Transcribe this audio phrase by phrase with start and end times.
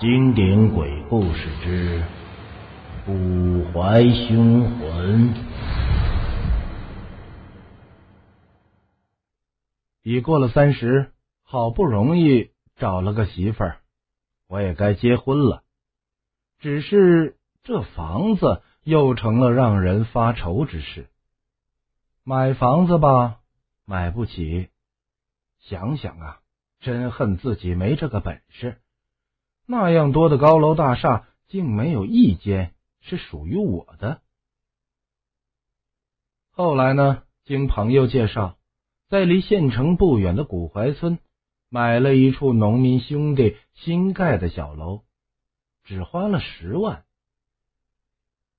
[0.00, 2.02] 经典鬼故事之
[3.04, 5.34] 古怀凶魂。
[10.02, 13.80] 已过了三十，好不容易找了个媳妇儿，
[14.48, 15.64] 我也该结婚了。
[16.60, 21.10] 只是这房子又成了让人发愁之事。
[22.24, 23.40] 买房子吧，
[23.84, 24.70] 买不起。
[25.58, 26.38] 想想啊，
[26.80, 28.78] 真恨自己没这个本事。
[29.70, 34.20] 那样多的高楼大厦，竟没有一间是属于我的。
[36.50, 38.56] 后来呢，经朋友介绍，
[39.08, 41.20] 在离县城不远的古槐村
[41.68, 45.02] 买了一处农民兄弟新盖的小楼，
[45.84, 47.04] 只花了十万。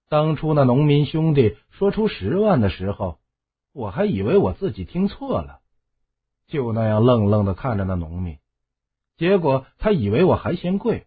[0.08, 3.20] 当初那农民兄弟说出十万的时候，
[3.74, 5.60] 我还以为我自己听错了，
[6.48, 8.38] 就那样愣愣的看着那农民。
[9.22, 11.06] 结果他以为我还嫌贵，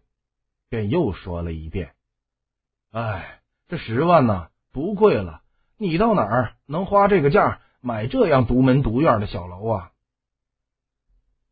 [0.69, 1.95] 便又说了一遍
[2.89, 5.41] ：“哎，这十万呢不贵了，
[5.77, 9.91] 你到哪儿能花这个价买这样独门独院的小楼啊？”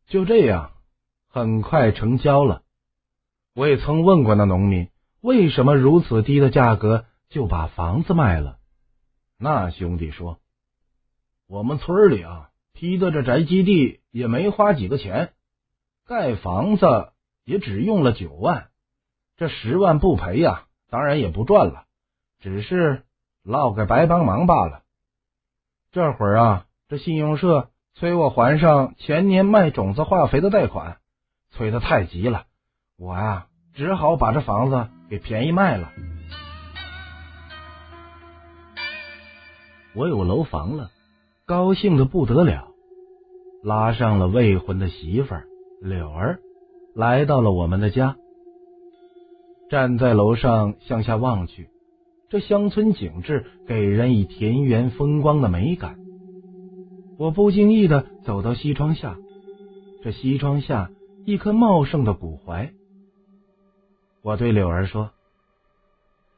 [0.08, 0.72] 就这样，
[1.28, 2.62] 很快成交了。
[3.54, 4.88] 我也曾问过那农民，
[5.20, 8.58] 为什么如此低的价格就把房子卖了？
[9.36, 10.40] 那兄弟说
[11.46, 15.34] ：“我们村里啊批的这宅基地也没花几个钱。”
[16.06, 17.12] 盖房子
[17.44, 18.68] 也只用了九万，
[19.38, 21.84] 这十万不赔呀，当然也不赚了，
[22.40, 23.04] 只是
[23.42, 24.82] 落个白帮忙罢了。
[25.92, 30.98] 这会儿啊，这信用社催我还上前年卖种子化肥的贷款，
[31.52, 32.44] 催的太急了，
[32.98, 35.90] 我呀只好把这房子给便宜卖了。
[39.94, 40.90] 我有楼房了，
[41.46, 42.68] 高兴的不得了，
[43.62, 45.48] 拉上了未婚的媳妇儿。
[45.84, 46.40] 柳儿
[46.94, 48.16] 来到了我们的家，
[49.68, 51.68] 站在楼上向下望去，
[52.30, 55.98] 这乡村景致给人以田园风光的美感。
[57.18, 59.18] 我不经意的走到西窗下，
[60.02, 60.90] 这西窗下
[61.26, 62.72] 一棵茂盛的古槐。
[64.22, 65.10] 我对柳儿说：“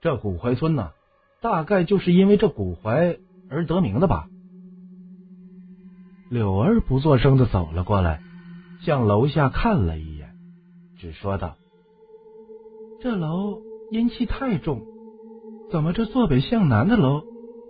[0.03, 0.91] 这古槐村呢，
[1.41, 4.27] 大概就是因为这古槐而得名的吧。”
[6.31, 8.26] 柳儿不作声的走了过来。
[8.83, 10.37] 向楼下看了一眼，
[10.99, 11.57] 只说道
[13.01, 14.83] ：“这楼阴气太重，
[15.71, 17.25] 怎么这坐北向南的楼，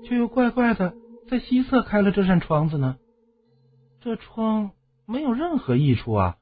[0.05, 0.95] 却又怪怪的
[1.29, 2.99] 在西侧开了这扇窗子呢？
[4.01, 4.73] 这窗
[5.07, 6.37] 没有任何益处啊，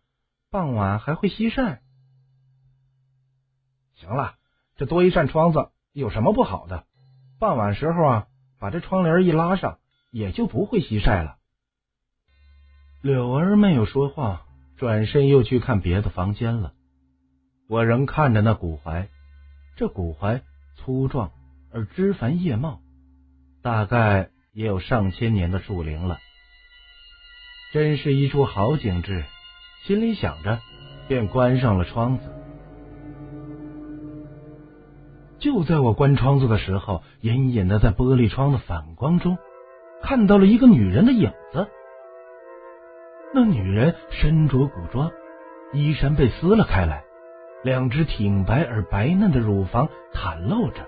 [0.51, 1.83] 傍晚还会西晒。
[3.95, 4.35] 行了，
[4.77, 6.85] 这多一扇窗子有什么不好的？
[7.39, 8.27] 傍晚时候啊，
[8.59, 9.79] 把这窗帘一拉上，
[10.11, 11.37] 也就不会西晒了。”
[13.03, 14.44] 柳儿没有说话。
[14.77, 16.73] 转身又去看别的房间了。
[17.69, 19.09] 我仍看着那古槐，
[19.77, 20.43] 这古槐
[20.77, 21.31] 粗壮
[21.73, 22.81] 而枝繁叶茂，
[23.63, 26.19] 大概也有上千年的树龄了。
[27.73, 29.25] 真是一处好景致，
[29.85, 30.61] 心里想着，
[31.09, 32.25] 便关上了窗子。
[35.41, 39.37] 就在我关窗子的时候，隐隐的在玻璃窗的反光中，
[40.03, 41.69] 看到了一个女人的影子。
[43.37, 45.11] 那女人身着古装，
[45.73, 47.03] 衣衫被撕了开来，
[47.65, 50.87] 两只挺白而白嫩的乳房袒露着，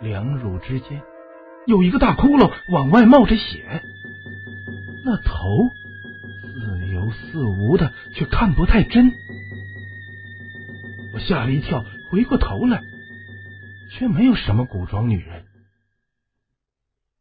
[0.00, 1.02] 两乳之间
[1.66, 3.82] 有一个大窟窿，往外冒着血。
[5.04, 5.68] 那头
[6.54, 9.12] 似有似无的，却看不太真。
[11.12, 12.80] 我吓了一跳，回过头来，
[13.92, 15.44] 却没有什么古装女人。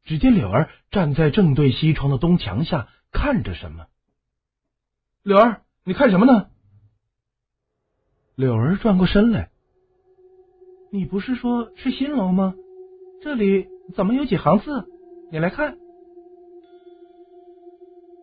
[0.06, 2.88] 只见柳儿站在正对西窗的东墙下。
[3.12, 3.88] 看着什么？
[5.24, 6.50] 柳儿，你看什么呢？
[8.36, 9.52] 柳儿转过身来，
[10.92, 12.56] 你不是说是新楼吗？
[13.22, 14.88] 这里怎么有几行字？
[15.31, 15.78] 你来看。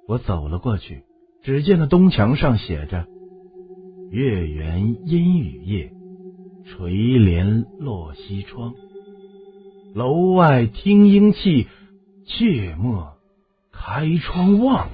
[0.09, 1.05] 我走了过去，
[1.43, 3.07] 只见那东墙上写着
[4.11, 5.93] ：“月圆阴雨夜，
[6.65, 8.75] 垂帘落西窗。
[9.95, 11.67] 楼外听莺泣，
[12.25, 13.16] 却莫。”
[13.87, 14.89] 开窗望，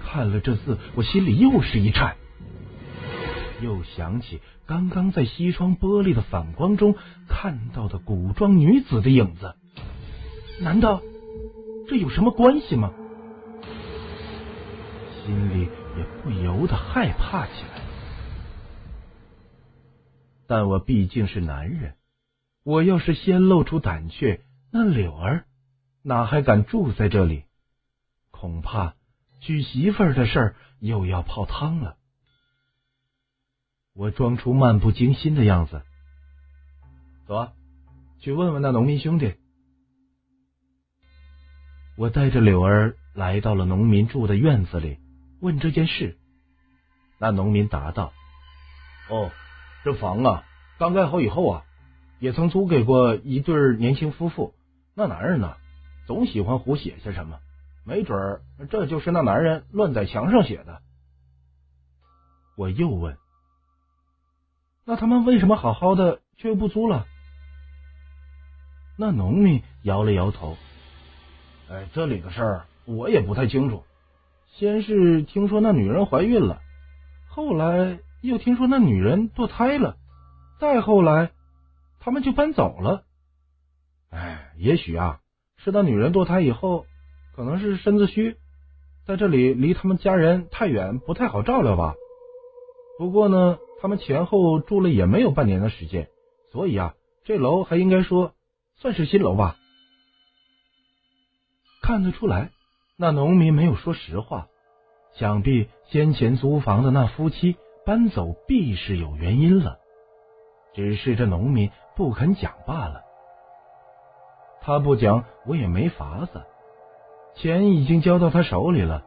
[0.00, 2.16] 看了这字，我心里又是一颤，
[3.60, 6.96] 又想起刚刚在西窗玻璃的反光中
[7.28, 9.54] 看到的古装女子的影子，
[10.62, 11.02] 难道
[11.88, 12.90] 这有什么关系吗？
[15.26, 15.68] 心里
[15.98, 17.82] 也不由得害怕起来。
[20.46, 21.96] 但我毕竟是男人，
[22.64, 24.40] 我要是先露出胆怯，
[24.72, 25.44] 那柳儿。
[26.06, 27.44] 哪还敢住在这里？
[28.30, 28.94] 恐怕
[29.40, 31.96] 娶媳妇儿的事又要泡汤了。
[33.94, 35.80] 我装出漫不经心的样子，
[37.26, 37.52] 走啊，
[38.20, 39.34] 去问问那农民兄弟。
[41.96, 44.98] 我带着柳儿来到了农民住的院子里，
[45.40, 46.18] 问这件事。
[47.18, 48.12] 那农民答道
[49.08, 49.30] ：“哦，
[49.84, 50.44] 这房啊，
[50.78, 51.64] 刚盖好以后啊，
[52.18, 54.52] 也曾租给过一对年轻夫妇。
[54.94, 55.56] 那男人呢，
[56.06, 57.38] 总喜欢胡写些什么，
[57.84, 58.40] 没准
[58.70, 60.82] 这就是那男人乱在墙上写的。”
[62.56, 63.16] 我又问
[64.86, 67.06] ：“那他们为什么好好的却又不租了？”
[68.96, 70.56] 那农民摇了摇头。
[71.68, 73.84] 哎，这里的事儿我也不太清楚。
[74.52, 76.60] 先是听说那女人怀孕了，
[77.28, 79.96] 后来又听说那女人堕胎了，
[80.60, 81.32] 再后来
[81.98, 83.02] 他们就搬走了。
[84.10, 85.18] 哎，也许啊，
[85.64, 86.84] 知道女人堕胎以后，
[87.34, 88.36] 可能是身子虚，
[89.06, 91.94] 在这里离他们家人太远，不太好照料吧。
[92.98, 96.10] 不过呢，他们前后住了也没有半年的时间，
[96.52, 96.94] 所以啊，
[97.24, 98.34] 这楼还应该说
[98.76, 99.56] 算是新楼吧。
[101.80, 102.50] 看得出来，
[102.98, 104.48] 那农民没有说实话。
[105.14, 107.56] 想必先前租房的那夫妻
[107.86, 109.78] 搬走必是有原因了，
[110.74, 113.03] 只是这农民不肯讲罢了。
[114.66, 116.42] 他不讲，我也没法子。
[117.36, 119.04] 钱已经交到他手里了，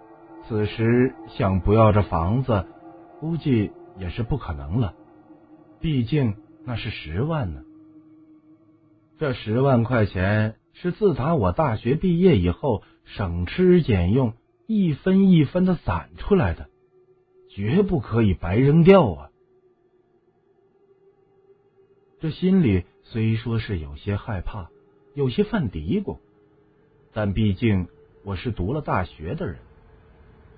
[0.47, 2.65] 此时想不要这房子，
[3.19, 4.93] 估计也是不可能了。
[5.79, 7.63] 毕竟那是十万呢，
[9.17, 10.55] 这十万块钱。
[10.79, 14.33] 是自打我大学毕业以后，省吃俭用，
[14.67, 16.69] 一分一分的攒出来的，
[17.49, 19.29] 绝不可以白扔掉啊！
[22.19, 24.69] 这心里虽说是有些害怕，
[25.17, 26.19] 有些犯嘀咕，
[27.11, 27.87] 但毕竟
[28.23, 29.57] 我是读了大学的人，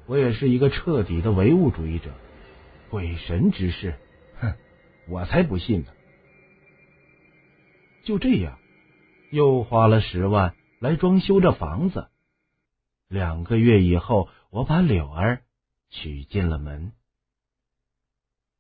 [0.06, 2.12] 我也是一个彻底的唯物主义者，
[2.90, 3.96] 鬼神之事，
[4.38, 4.54] 哼，
[5.08, 5.94] 我才不信呢！
[8.04, 8.60] 就这样。
[9.32, 12.10] 又花了十万来装修这房子，
[13.08, 15.42] 两个月以后，我把柳儿
[15.90, 16.92] 娶进了门，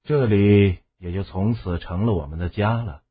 [0.03, 3.01] 这里也就从此成了我们的家了。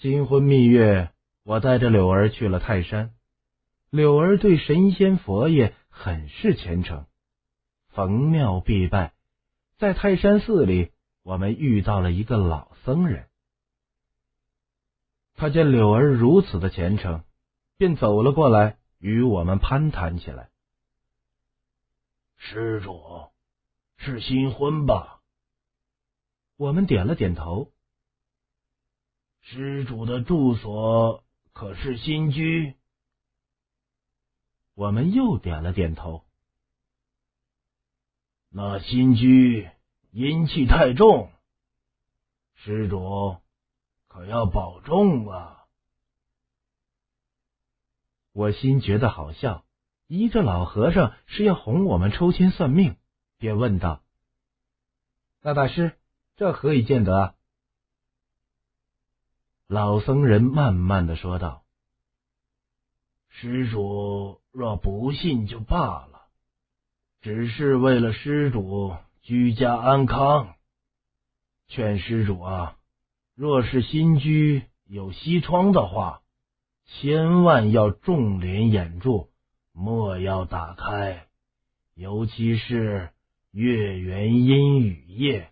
[0.00, 1.10] 新婚蜜月，
[1.44, 3.12] 我带着柳儿去了泰山，
[3.90, 7.04] 柳儿对神仙佛爷很是虔诚，
[7.90, 9.12] 逢庙必拜。
[9.76, 10.90] 在泰山寺里，
[11.22, 13.28] 我们遇到了一个老僧人。
[15.34, 17.22] 他见柳儿如此的虔诚，
[17.76, 20.48] 便走了过来，与我们攀谈起来。
[22.38, 23.02] 施主
[23.98, 25.20] 是新婚吧？
[26.56, 27.70] 我们点了点头。
[29.42, 32.74] 施主的住所可是新居？
[34.74, 36.24] 我们又点了点头。
[38.48, 39.68] 那新居
[40.12, 41.30] 阴气太重，
[42.54, 43.36] 施主。
[44.08, 45.66] 可要保重啊！
[48.32, 49.64] 我心觉得好笑，
[50.08, 52.96] 依着老和尚是要哄我们抽签算命，
[53.38, 54.02] 便问道
[55.42, 55.96] ：“那大师，
[56.36, 57.36] 这何以见得？”
[59.70, 61.62] 老僧人慢慢的说道
[63.30, 66.22] ：“施主若不信就罢了，
[67.22, 70.54] 只是为了施主居家安康，
[71.68, 72.74] 劝施主啊。”
[73.38, 76.22] 若是新居有西窗的话，
[76.86, 79.30] 千万要重帘掩住，
[79.72, 81.28] 莫要打开，
[81.94, 83.10] 尤其是
[83.52, 85.48] 月圆阴雨夜，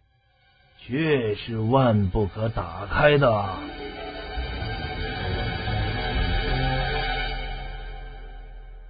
[0.79, 3.78] 却是万不可打开的。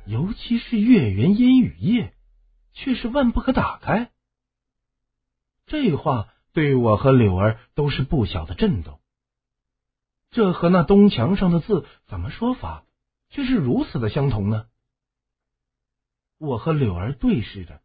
[0.09, 2.15] 尤其是月圆阴雨夜，
[2.73, 4.11] 却是万不可打开。
[5.67, 6.29] 这话。
[6.55, 9.01] 对我和柳儿都是不小的震动，
[10.31, 12.85] 这和那东墙上的字怎么说法，
[13.29, 14.67] 却是如此的相同呢？
[16.39, 17.81] 我和柳儿对视着，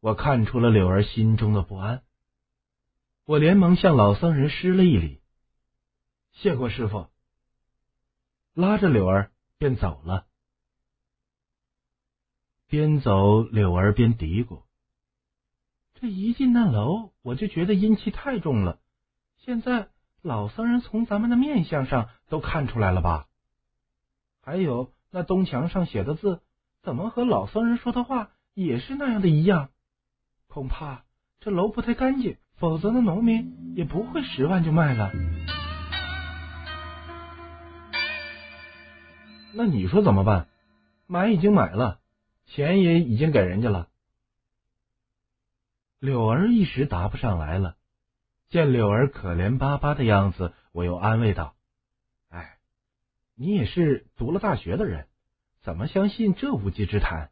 [0.00, 2.04] 我看出了柳儿心中的不安，
[3.26, 5.20] 我连忙向老僧人施了一礼，
[6.32, 7.08] 谢过师傅，
[8.54, 10.26] 拉着柳儿便走了，
[12.68, 14.60] 边走柳儿边嘀咕。
[15.94, 18.78] 这一进那楼，我就觉得阴气太重了。
[19.38, 19.88] 现在
[20.20, 23.26] 老僧人从咱们的面相上都看出来了吧？
[24.42, 26.42] 还有那东墙上写的字，
[26.82, 29.70] 怎么和老僧人说的话也是那样的一样？
[30.46, 31.04] 恐怕
[31.40, 35.10] 这楼不太干净，否则那农民也不会十万就卖了。
[39.54, 40.48] 那你说怎么办？
[41.06, 41.97] 买已经买了，
[42.48, 43.88] 钱也已经给人家了。
[45.98, 47.76] 柳儿一时答不上来了。
[48.48, 51.54] 见柳儿可怜巴巴的样子，我又安慰道
[52.30, 52.58] ：“哎，
[53.34, 55.06] 你也是读了大学的人，
[55.60, 57.30] 怎么相信这无稽之谈？”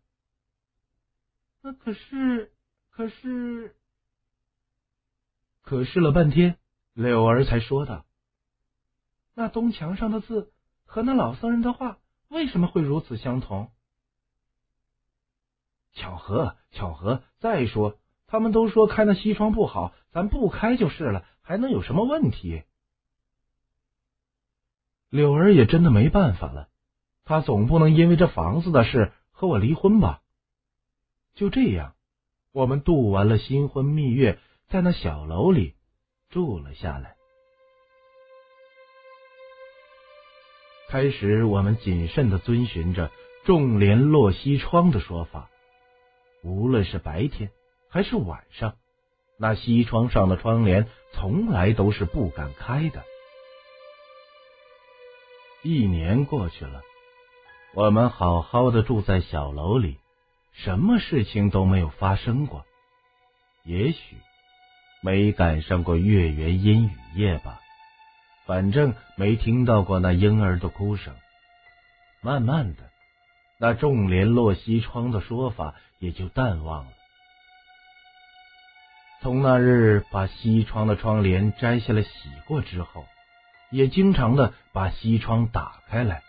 [1.63, 2.53] 那可是，
[2.91, 3.75] 可是，
[5.63, 6.59] 可是了半天，
[6.93, 8.05] 柳儿才说道
[9.33, 10.53] ：“那东墙上的字
[10.85, 13.73] 和那老僧人的话，为什么会如此相同？”
[15.97, 17.23] 巧合，巧合。
[17.39, 22.63] 再说，他们都说开那西窗不好，咱不开就是了，还能有什么问题？
[25.09, 26.69] 柳儿也真的没办法了，
[27.25, 30.21] 他总不能因为这房子的事和我离婚吧？
[31.35, 31.95] 就这样，
[32.53, 34.39] 我们度完了新婚蜜月，
[34.69, 35.75] 在那小楼里
[36.29, 37.17] 住了下来。
[40.89, 43.11] 开始，我们谨慎的遵循着
[43.47, 45.51] “重帘落西窗”的说法。
[46.43, 47.51] 无论是白天
[47.89, 48.75] 还是晚上，
[49.39, 53.05] 那西窗上的窗帘从来都是不敢开的。
[55.63, 56.83] 一年过去了，
[57.75, 59.99] 我们好好的住在小楼里，
[60.53, 62.65] 什么事情都没有发生过。
[63.65, 64.17] 也许
[65.03, 67.61] 没赶上过月圆阴雨夜吧，
[68.47, 71.15] 反正没听到过那婴儿的哭声。
[72.23, 72.91] 慢慢的。
[73.59, 75.75] 那重帘落西窗的说法
[76.07, 76.93] 也就淡忘了。
[79.23, 82.09] 从那日把西窗的窗帘摘下来洗
[82.47, 83.09] 过之后，
[83.73, 86.23] 也经常的把西窗打开来。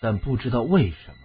[0.00, 1.18] 但不知道为什么，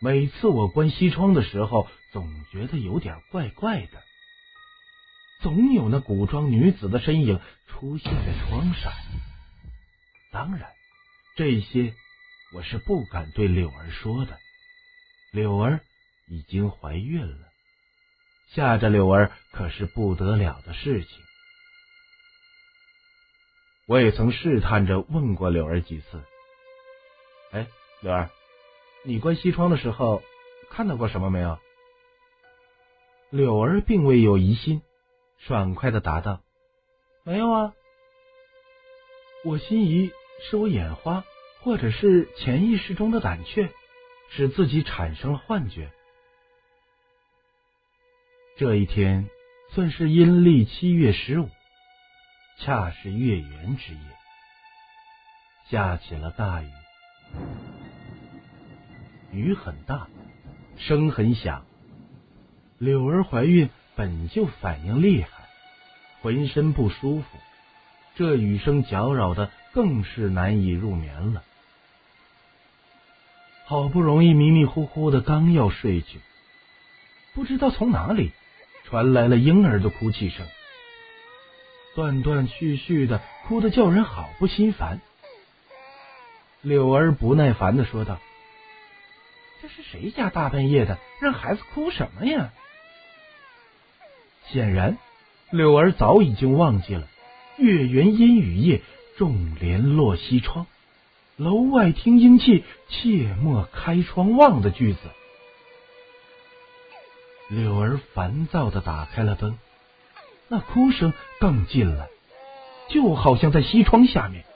[0.00, 4.00] 每次我关西窗的时候，总觉得有点怪怪的，
[5.40, 8.92] 总有那古装女子的身影出现在窗上。
[10.30, 10.70] 当然，
[11.36, 11.92] 这些。
[12.54, 14.38] 我是不敢对柳儿说的，
[15.30, 15.80] 柳儿
[16.28, 17.48] 已经怀孕了，
[18.50, 21.18] 吓着柳儿可是不得了的事情。
[23.86, 26.22] 我也曾试探着问过柳儿几次
[27.52, 27.66] ：“哎，
[28.00, 28.30] 柳儿，
[29.04, 30.22] 你关西窗的时候
[30.70, 31.58] 看到过什么没有？”
[33.30, 34.82] 柳儿并未有疑心，
[35.38, 36.40] 爽快的答道
[37.24, 37.74] ：“没有啊。”
[39.44, 40.12] 我心疑
[40.48, 41.24] 是我眼花。
[41.64, 43.70] 或者是潜意识中的胆怯，
[44.30, 45.92] 使自己产生了幻觉。
[48.62, 49.28] 这一天
[49.74, 51.48] 算是阴历七月十五，
[52.58, 54.00] 恰是月圆之夜，
[55.68, 56.70] 下起了大雨，
[59.32, 60.06] 雨很大，
[60.78, 61.66] 声很响。
[62.78, 65.28] 柳儿怀孕本就反应厉害，
[66.20, 67.26] 浑身不舒服，
[68.14, 71.42] 这雨声搅扰的更是难以入眠了。
[73.64, 76.20] 好不容易迷迷糊糊的，刚要睡去，
[77.34, 78.30] 不知道从哪里
[78.92, 80.46] 传来了婴儿的哭泣声，
[81.94, 85.00] 断断续续的，哭得叫人好不心烦。
[86.60, 88.18] 柳儿不耐烦的说道
[89.62, 92.52] ：“这是谁家大半夜的让孩子哭什么呀？”
[94.52, 94.98] 显然，
[95.50, 97.08] 柳儿早已经忘记了
[97.56, 98.82] “月圆阴雨夜，
[99.16, 100.66] 重帘落西窗”。
[101.38, 105.00] 楼外听莺气，切莫开窗望的句子。
[107.54, 109.58] 柳儿烦躁的打开了灯，
[110.48, 112.08] 那哭声更近了，
[112.88, 114.46] 就好像在西窗下面。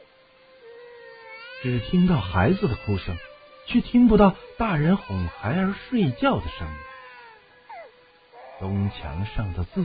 [1.62, 3.18] 只听到孩子的哭声，
[3.66, 6.74] 却听不到大人哄孩儿睡觉的声音。
[8.60, 9.84] 东墙上的字，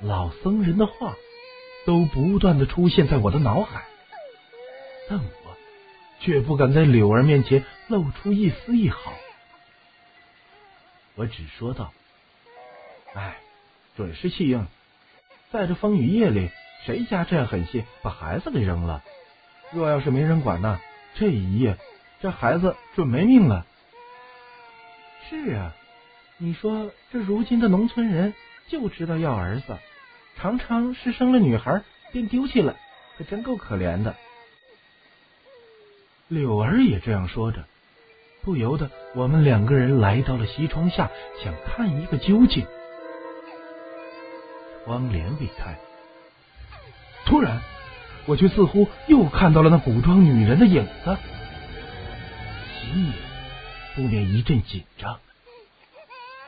[0.00, 1.14] 老僧人的话，
[1.86, 3.86] 都不断的出现在我的脑海，
[5.08, 5.32] 但我。
[6.20, 9.12] 却不敢在柳儿面前露出一丝一毫，
[11.16, 11.92] 我只说道
[13.14, 13.38] ：“哎，
[13.96, 14.66] 准是气硬，
[15.50, 16.50] 在这风雨夜里，
[16.84, 19.02] 谁家这样狠心把孩子给扔了？
[19.72, 20.80] 若要是没人管呢，
[21.14, 21.78] 这一夜
[22.20, 23.64] 这孩子准没命了。”
[25.28, 25.74] 是啊，
[26.36, 28.34] 你说这如今的农村人
[28.68, 29.78] 就知道要儿子，
[30.36, 32.76] 常常是生了女孩便丢弃了，
[33.16, 34.16] 可真够可怜的。
[36.26, 37.64] 柳儿也这样说着，
[38.44, 41.10] 不由得我们两个人来到了西窗下，
[41.42, 42.66] 想看一个究竟。
[44.84, 45.78] 窗帘未开，
[47.24, 47.62] 突然，
[48.26, 51.16] 我却似乎又看到了那古装女人的影子，
[52.82, 53.12] 心里
[53.96, 55.18] 不免一阵紧张。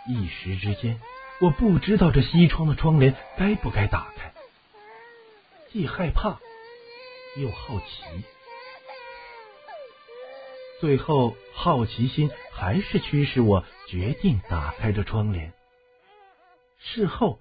[0.07, 1.00] 一时之间，
[1.41, 4.33] 我不知道这西窗的窗帘该不该打开，
[5.73, 6.37] 既害怕
[7.38, 8.36] 又好奇。
[10.78, 15.54] 最后，好奇心还是驱使我决定打开这窗帘。
[16.78, 17.38] 事后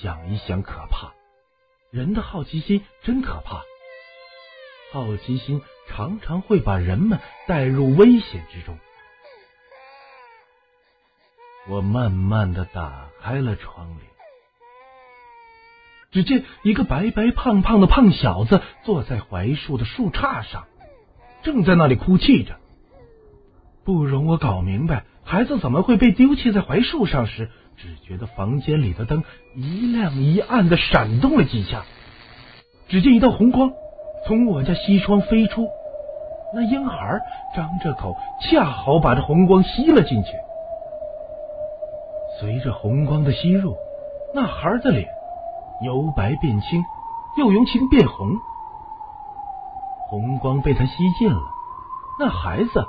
[0.00, 1.12] 想一想，可怕。
[1.90, 3.62] 人的好奇心真可怕，
[4.92, 7.18] 好奇心常常会把人们
[7.48, 8.78] 带入危险之中。
[11.68, 14.10] 我慢慢的打开了窗帘，
[16.12, 20.68] 只见一个白白胖胖的胖小子坐在槐树的树杈上，
[21.42, 22.59] 正在那里哭泣着。
[23.84, 29.24] 不容我搞明白孩子怎么会被丢弃在槐树上时，只觉得房间里的灯
[29.56, 31.84] 一亮一暗的闪动了几下，
[32.88, 33.70] 只见一道红光
[34.26, 35.68] 从我家西窗飞出，
[36.54, 37.20] 那婴孩
[37.56, 40.30] 张着口，恰好把这红光吸了进去。
[42.40, 43.76] 随着红光的吸入，
[44.34, 45.08] 那孩的脸
[45.82, 46.84] 由白变青，
[47.36, 48.36] 又由青变红。
[50.08, 51.40] 红光被他吸尽了，
[52.18, 52.86] 那孩子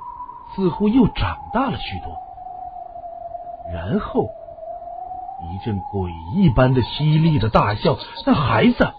[0.56, 2.18] 似乎又长大了许多。
[3.74, 4.30] 然后
[5.52, 8.94] 一阵鬼一般的犀利的大笑，那孩子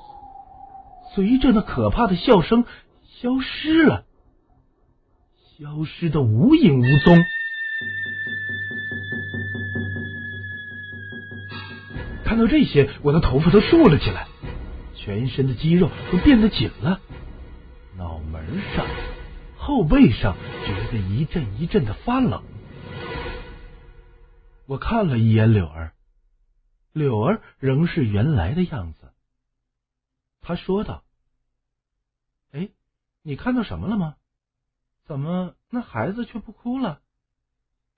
[1.14, 2.64] 随着那可怕的笑声
[3.21, 4.04] 消失了，
[5.59, 7.23] 消失的无影无踪。
[12.25, 14.26] 看到这些，我的头发都竖了起来，
[14.94, 16.99] 全身的肌肉都变得紧了，
[17.99, 18.42] 脑门
[18.75, 18.87] 上、
[19.59, 20.35] 后背上
[20.72, 22.42] 觉得一阵一阵的发冷。
[24.66, 25.92] 我看了一眼柳儿，
[26.92, 29.12] 柳儿仍是原来的样子。
[30.40, 31.04] 他说道
[32.52, 32.70] ：“哎，
[33.22, 34.16] 你看到什么了吗？
[35.04, 37.00] 怎么那孩子却不哭了？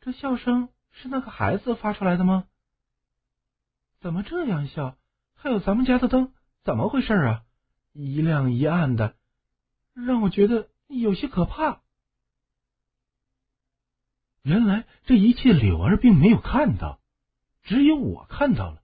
[0.00, 2.46] 这笑声是那个孩子发出来的吗？”
[4.00, 4.96] 怎么这样笑？
[5.34, 6.32] 还有咱们家的灯，
[6.64, 7.44] 怎么回事啊？
[7.92, 9.14] 一亮一暗的，
[9.92, 11.83] 让我觉得有些可怕。
[14.44, 17.00] 原来这一切柳儿并没有看到，
[17.62, 18.82] 只有我看到了。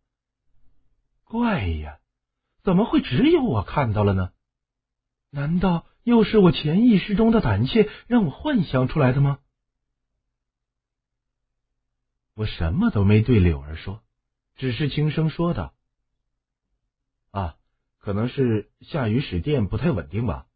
[1.25, 1.99] 怪呀，
[2.63, 4.33] 怎么会只有我看到了呢？
[5.29, 9.39] 难道又是我潜意识中的胆怯让我幻想出来的吗？
[12.33, 14.03] 我什么都没对柳儿说。
[14.57, 15.75] 只是轻声说道
[17.33, 17.57] ：“啊，
[17.99, 20.47] 可能是下雨使电不太稳定吧。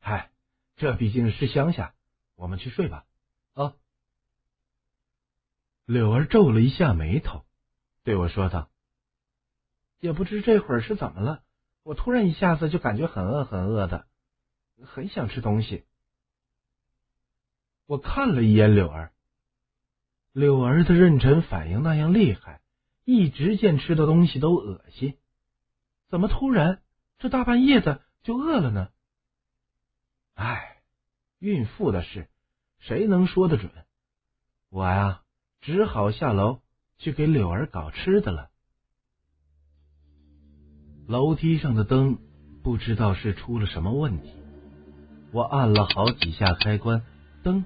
[0.00, 0.32] 嗨，
[0.76, 1.94] 这毕竟是乡下，
[2.34, 3.04] 我们去睡吧。”
[3.54, 3.74] 啊，
[5.88, 7.46] 柳儿皱了一下眉头，
[8.04, 8.68] 对我说道
[10.00, 11.42] ：“也不知这会儿是怎么了，
[11.82, 14.06] 我突然一下子就感觉很饿，很饿的，
[14.84, 15.86] 很想吃东西。”
[17.88, 19.14] 我看了一眼柳儿，
[20.32, 22.60] 柳儿的妊娠反应那样厉害。
[23.06, 25.16] 一直见吃的东西都恶心，
[26.10, 26.82] 怎么突然
[27.16, 28.90] 这大半夜的就饿了呢？
[30.34, 30.82] 唉，
[31.38, 32.28] 孕妇的事
[32.78, 33.72] 谁能说得准？
[34.68, 35.22] 我呀，
[35.60, 36.60] 只好下楼
[36.98, 38.50] 去给柳儿搞吃的了。
[41.06, 42.18] 楼梯上的灯
[42.62, 44.32] 不知道是出了什么问题，
[45.32, 47.02] 我按了好几下开关，
[47.42, 47.64] 灯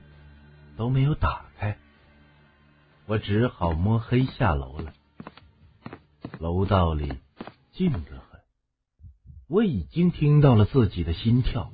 [0.77, 1.77] 都没有打开，
[3.07, 4.93] 我只好摸黑下楼了。
[6.39, 7.13] 楼道里
[7.73, 8.41] 静得很，
[9.49, 11.73] 我已经听到了自己的心跳，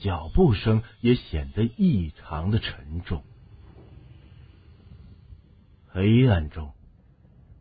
[0.00, 3.24] 脚步声也显得异常的沉重。
[5.96, 6.74] 黑暗中，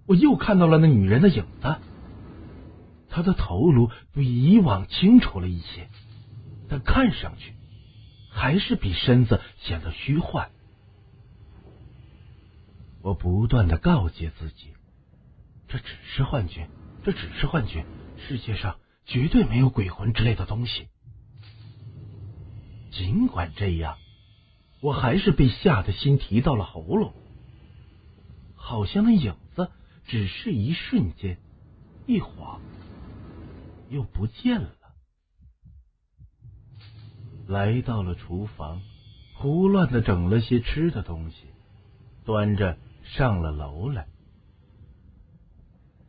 [0.06, 1.78] 我又看到了那女人的影子，
[3.08, 5.88] 她的头颅比以往清楚了一些，
[6.68, 7.54] 但看上去
[8.30, 10.50] 还是比身子显得虚幻。
[13.02, 14.74] 我不断的告诫自己。
[15.70, 16.68] 这只是幻觉，
[17.06, 17.86] 这只是幻觉，
[18.28, 20.90] 世界上绝对没有鬼魂之类的东西。
[22.92, 23.96] 尽管这样，
[24.82, 27.14] 我还是被吓得心提到了喉咙，
[28.68, 29.70] 好像那影子
[30.08, 31.38] 只是一瞬间，
[32.08, 32.60] 一晃
[33.90, 34.72] 又不见了。
[37.48, 38.82] 来到了厨房，
[39.36, 41.46] 胡乱的整了些吃的东西，
[42.26, 44.08] 端着上了楼来。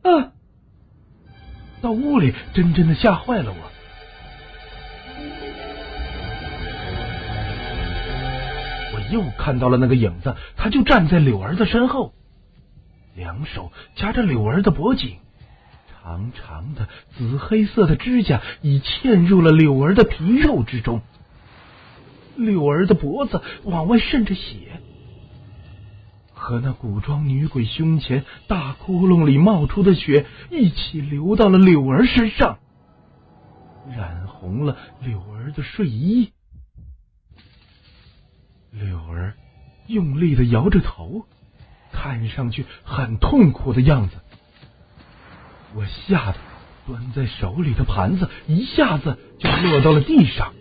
[0.01, 0.33] 啊！
[1.79, 3.71] 到屋里，真真的吓坏了我。
[8.95, 12.15] 我又看到了那个影子，他就站在柳儿的身后，
[13.17, 15.17] 两手夹着柳儿的脖颈，
[15.89, 21.01] 长长的紫黑色的指甲已嵌入了柳儿的皮肉之中，
[22.35, 24.79] 柳儿的脖子往外渗着血。
[26.31, 32.59] 和那古装女鬼胸前大窟窿里冒出的血一起流到了柳儿身上，
[33.89, 36.31] 染红了柳儿的睡衣。
[38.69, 39.33] 柳儿
[39.87, 41.25] 用力的摇着头，
[42.07, 44.15] 看上去很痛苦的样子。
[45.75, 46.37] 我吓得
[46.85, 50.53] 端在手里的盘子一下子就落到了地上。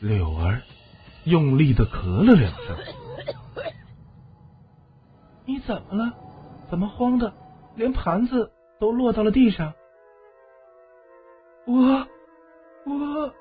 [0.00, 0.62] 柳儿
[1.24, 2.76] 用力的咳了两声。
[5.44, 6.14] 你怎么了？
[6.70, 7.34] 怎么慌的
[7.74, 9.74] 连盘子都落到了地上？
[11.66, 12.06] 我
[12.86, 13.34] 我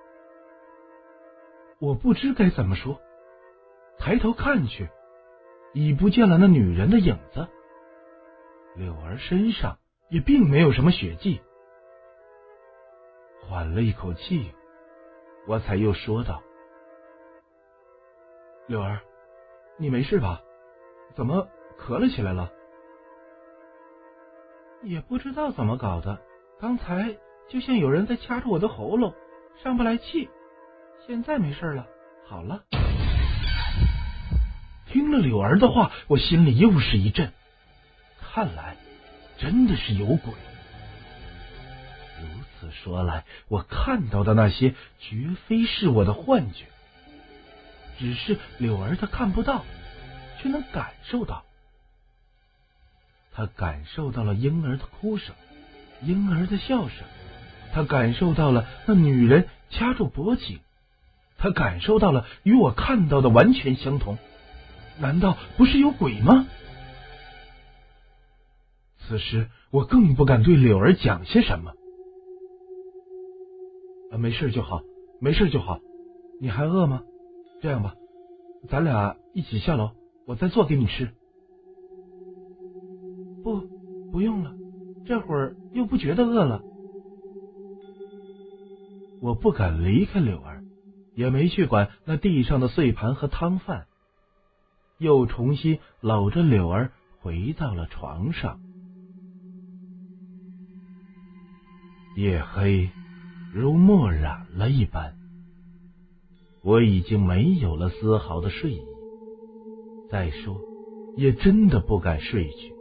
[1.79, 2.99] 我不知该怎么说，
[4.01, 4.89] 抬头看去，
[5.73, 7.47] 已不见了那女人的影子。
[8.75, 9.77] 柳儿身上
[10.09, 11.39] 也并没有什么血迹。
[13.43, 14.51] 缓了一口气，
[15.47, 16.41] 我才又说道
[18.65, 19.01] ：“柳儿，
[19.77, 20.41] 你没事吧？
[21.15, 22.51] 怎么咳了起来了？”
[24.81, 26.19] 也不知道怎么搞的，
[26.59, 27.15] 刚才
[27.49, 29.13] 就像有人在掐着我的喉咙，
[29.61, 30.27] 上不来气。
[31.05, 31.87] 现在没事了，
[32.25, 32.63] 好了。
[34.91, 37.31] 听了柳儿的话，我心里又是一震。
[38.19, 38.75] 看来
[39.37, 40.33] 真的是有鬼。
[42.21, 42.27] 如
[42.59, 46.65] 此说来，我看到的那些绝非是我的幻觉，
[47.97, 49.63] 只是柳儿她看不到，
[50.41, 51.43] 却能感受到。
[53.33, 55.33] 他感受到了婴儿的哭声，
[56.01, 57.07] 婴儿的笑声，
[57.73, 60.59] 他感受到了那女人掐住脖颈，
[61.37, 64.17] 他感受到了与我看到的完全相同。
[65.01, 66.47] 难道不是有鬼吗？
[69.07, 71.73] 此时我更不敢对柳儿讲些什么。
[74.11, 74.83] 啊，没事就好，
[75.19, 75.79] 没事就好。
[76.39, 77.01] 你还饿吗？
[77.61, 77.95] 这样吧，
[78.69, 79.91] 咱俩一起下楼，
[80.25, 81.09] 我再做给你吃。
[83.43, 83.61] 不，
[84.11, 84.53] 不用了，
[85.05, 86.61] 这会儿又不觉得饿了。
[89.21, 90.63] 我不敢离开柳儿，
[91.15, 93.87] 也没去管那地上的碎盘和汤饭，
[95.01, 98.59] 又重新搂着柳儿回到了床上。
[102.15, 102.91] 夜黑
[103.51, 105.17] 如墨染了一般，
[106.61, 108.81] 我已经没有了丝毫的睡意。
[110.11, 110.61] 再说，
[111.17, 112.71] 也真的不敢睡去。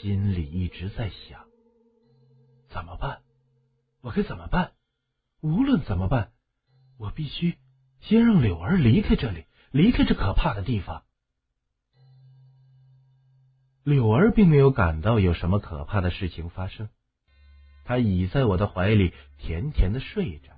[0.00, 1.44] 心里一直在想，
[2.70, 3.20] 怎么办？
[4.00, 4.72] 我该怎么办？
[5.42, 6.32] 无论怎么办，
[6.98, 7.54] 我必须
[8.00, 11.04] 先让柳儿离开这里，离开这可怕的地方。
[13.82, 16.88] 柳儿并没有感到有什么可怕的事情发生，
[17.84, 20.52] 她倚在我的怀里，甜甜的睡着。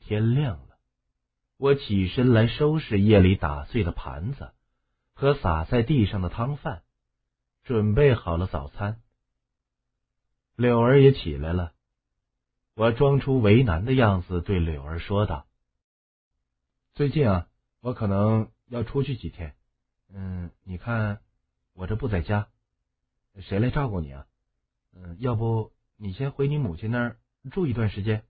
[0.00, 0.78] 天亮了，
[1.56, 4.52] 我起身来收拾夜里打碎的盘子。
[5.16, 6.82] 和洒在地上的汤饭，
[7.62, 9.00] 准备好了早餐。
[10.56, 11.72] 柳儿也起来了，
[12.74, 15.46] 我装出为难的样子，对柳儿说道
[16.94, 17.48] ：“最近啊，
[17.80, 19.54] 我可能要出去几天。
[20.12, 21.20] 嗯，你看
[21.72, 22.48] 我这不在家，
[23.40, 24.26] 谁来照顾你啊？
[24.92, 27.16] 嗯，要不你先回你母亲那儿
[27.52, 28.24] 住一段时间。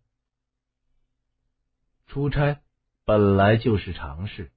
[2.07, 2.61] 出差
[3.07, 4.50] 本来就是常事。”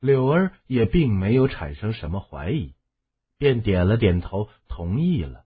[0.00, 2.76] 柳儿也并没有产生什么怀疑，
[3.36, 5.44] 便点了点头，同意了。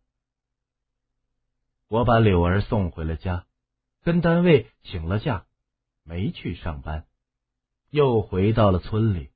[1.89, 3.47] 我把柳儿送回了家，
[4.03, 5.47] 跟单位请了假，
[6.03, 7.07] 没去上班，
[7.91, 9.31] 又回到了村里。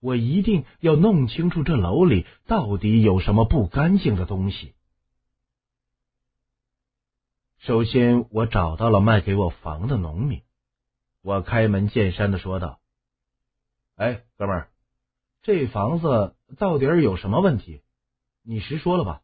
[0.00, 4.74] 我一定要弄清楚这楼里到底有什么不干净的东西。
[7.58, 10.42] 首先，我找到了卖给我房的农民，
[11.22, 12.78] 我开门见山的说道。
[13.96, 14.68] 哎，哥们儿，
[15.42, 17.80] 这房子到底有什么问题？
[18.42, 19.22] 你实说了吧。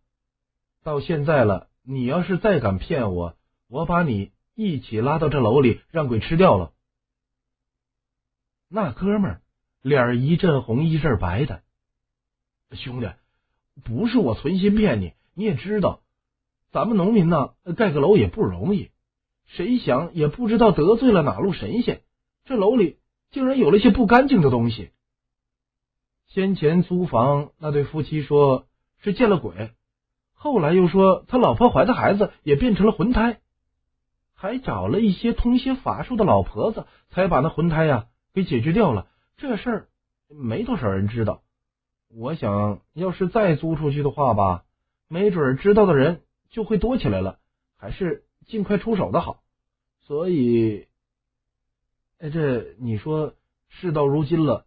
[0.82, 3.36] 到现在了，你要是再敢骗我，
[3.68, 6.72] 我把你一起拉到这楼里，让鬼吃掉了。
[8.68, 9.42] 那哥们儿
[9.82, 11.62] 脸一阵红一阵白的，
[12.72, 13.10] 兄弟，
[13.84, 16.02] 不是我存心骗你，你也知道，
[16.70, 18.90] 咱们农民呢，盖个楼也不容易，
[19.46, 22.02] 谁想也不知道得罪了哪路神仙，
[22.44, 22.98] 这楼里。
[23.32, 24.90] 竟然有了些不干净的东西。
[26.26, 28.66] 先前租房那对夫妻说
[28.98, 29.70] 是见了鬼，
[30.34, 33.40] 后来又说他老婆怀的孩子也变成了魂胎，
[34.40, 39.06] 还找了一些通些法术的老婆子，才把那魂胎呀给解决掉了。
[39.36, 39.90] 这事
[40.28, 41.42] 没多少人知道。
[42.08, 44.64] 我想要是再租出去的话吧，
[45.08, 47.38] 没准知道的人就会多起来了，
[47.76, 49.42] 还是尽快出手的好。
[50.06, 50.88] 所以。
[52.18, 53.34] 哎，这你说
[53.68, 54.64] 事到如今了，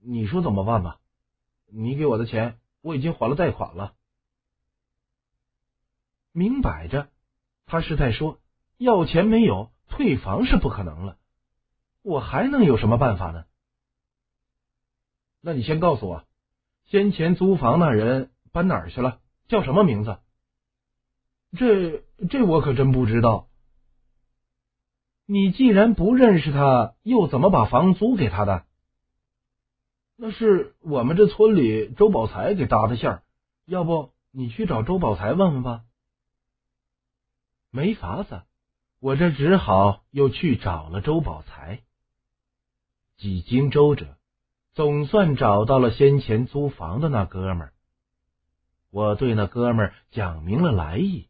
[0.00, 0.98] 你说怎么办吧？
[1.66, 3.92] 你给我的钱我已经还了贷款了，
[6.32, 7.10] 明摆着
[7.66, 8.38] 他是在说
[8.80, 11.18] 要钱没有，退房是不可能了，
[12.00, 13.44] 我还能有什么办法呢？
[15.42, 16.24] 那你先告诉我，
[16.86, 19.20] 先前租房那人搬哪儿去了？
[19.48, 20.16] 叫什么名字？
[21.54, 23.48] 这这我可真不知道。
[25.26, 28.64] 你既然不认识他，又怎么把房租给他的？
[30.16, 33.22] 那是我们这村里周宝才给搭的线儿，
[33.66, 35.84] 要不你去找周宝才问问吧。
[37.70, 38.42] 没法子，
[39.00, 41.80] 我这只好又去找了周宝才。
[43.16, 44.16] 几经周折，
[44.74, 47.72] 总算找到了先前租房的那哥们儿。
[48.90, 51.28] 我对那哥们儿讲明了来意，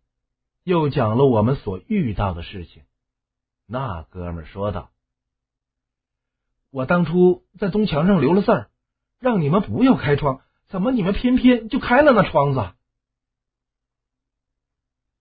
[0.65, 2.83] 又讲了我们所遇到的事情。
[3.67, 4.91] 那哥们儿说道
[6.71, 8.71] ：“我当初在东墙上留了字儿，
[9.21, 12.73] 让你们不要开窗，怎么你们偏偏就开了那窗子？”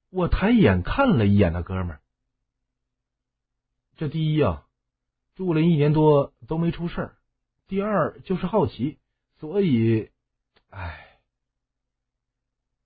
[0.10, 2.02] 我抬眼看了一眼那哥们儿，
[4.00, 4.64] 这第一呀，
[5.36, 7.08] 住了一年多都没出事儿；
[7.68, 8.98] 第二就是好奇，
[9.42, 10.08] 所以，
[10.70, 11.20] 唉。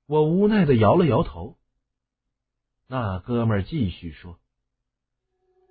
[0.07, 1.55] 我无奈的摇了摇头。
[2.87, 4.39] 那哥们儿继续说：“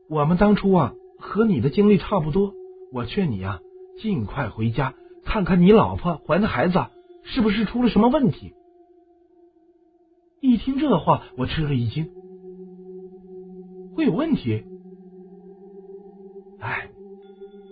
[0.08, 2.54] 我们当初啊，和你的经历差不多。
[2.92, 3.58] 我劝你啊，
[4.00, 6.86] 尽快回家看看你老婆怀的孩子
[7.24, 8.54] 是不是出了什么问题。”
[10.40, 12.12] 一听这话，我吃了一惊。
[13.96, 14.66] 会有问题？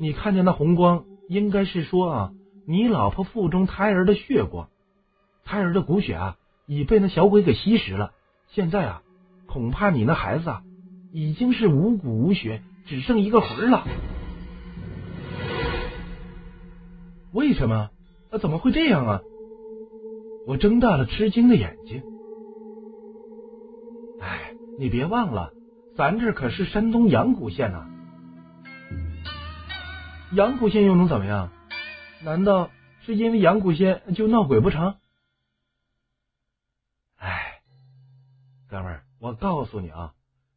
[0.01, 2.33] 你看见那红光，应该是说啊，
[2.67, 4.71] 你老婆腹中胎儿的血光，
[5.45, 6.37] 胎儿的骨血啊。
[6.67, 8.13] 已被那小鬼给吸食了，
[8.47, 9.03] 现在啊，
[9.47, 10.63] 恐怕你那孩子啊，
[11.13, 13.85] 已经是无骨无血，只剩一个魂了。
[17.33, 17.91] 为什么？
[18.31, 19.21] 那怎么会这样啊？
[20.47, 22.03] 我睁大了吃惊的眼睛。
[24.21, 25.53] 哎，你别忘了，
[25.97, 27.90] 咱这可是山东阳谷县呐。
[30.33, 31.51] 阳谷县又能怎么样？
[32.23, 32.71] 难道
[33.05, 34.97] 是因为阳谷县就闹鬼不成？
[37.17, 37.61] 哎
[38.69, 40.13] 哥们儿，我告诉你啊，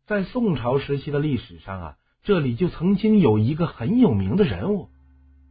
[0.05, 4.89] 在宋朝时期的历史上啊，这里就曾经有一个很有名的人物，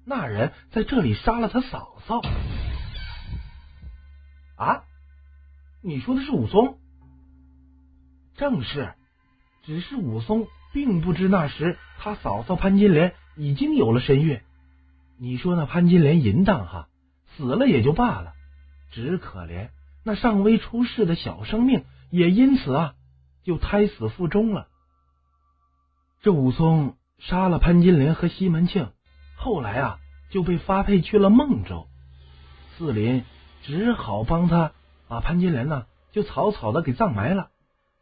[0.04, 2.20] 那人在这里杀了他嫂嫂。
[4.56, 4.84] 啊，
[5.82, 6.78] 你说的是武松？
[8.36, 8.94] 正是，
[9.64, 14.40] 只是武松并不知那时他嫂嫂潘金莲已经有了身孕。
[15.18, 16.88] 你说那潘金莲淫荡哈，
[17.36, 18.32] 死了也就罢了，
[18.90, 19.70] 只可怜
[20.04, 21.84] 那尚未出世的小生命。
[22.10, 22.94] 也因此啊，
[23.42, 24.68] 就胎死腹中了。
[26.20, 28.90] 这武松杀了潘金莲和西门庆，
[29.36, 29.98] 后来啊
[30.30, 31.86] 就被发配去了孟州。
[32.76, 33.24] 四邻
[33.62, 34.72] 只好帮他
[35.08, 37.48] 把潘金莲呢就草草的给葬埋了，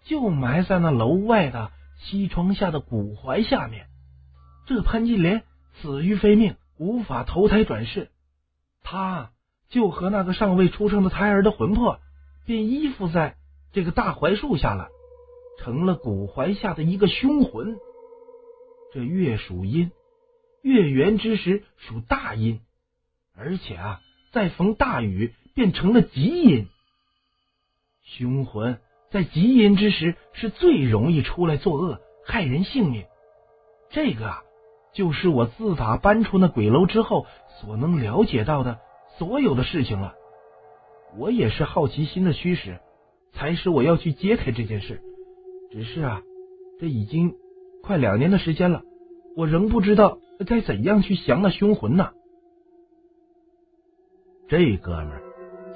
[0.05, 3.87] 就埋在那楼外的西窗下的古槐下面。
[4.67, 5.43] 这潘金莲
[5.81, 8.11] 死于非命，无法投胎转世，
[8.83, 9.33] 他
[9.69, 12.01] 就和那个尚未出生的胎儿的魂魄，
[12.47, 13.37] 便依附在。
[13.73, 14.89] 这个大槐树下了，
[15.61, 17.77] 成了古槐下的一个凶魂。
[18.93, 19.93] 这月属阴，
[20.61, 22.59] 月圆之时属大阴，
[23.37, 24.01] 而且啊，
[24.33, 26.67] 再逢大雨便成了极阴。
[28.03, 28.81] 凶魂
[29.13, 33.05] 在极阴之时是最容易出来作恶，害人性命。
[33.91, 34.43] 这个啊，
[34.93, 37.27] 就是我自打搬出那鬼楼之后
[37.61, 38.79] 所能了解到的
[39.19, 40.15] 所有的事情了。
[41.17, 42.79] 我也是好奇心的驱使。
[43.33, 45.01] 才使我要去揭开这件事，
[45.71, 46.21] 只是啊，
[46.81, 47.37] 这已经
[47.81, 48.83] 快两年的时间了，
[49.37, 52.11] 我仍不知道该怎样去降那凶魂呢。
[54.49, 55.23] 这哥们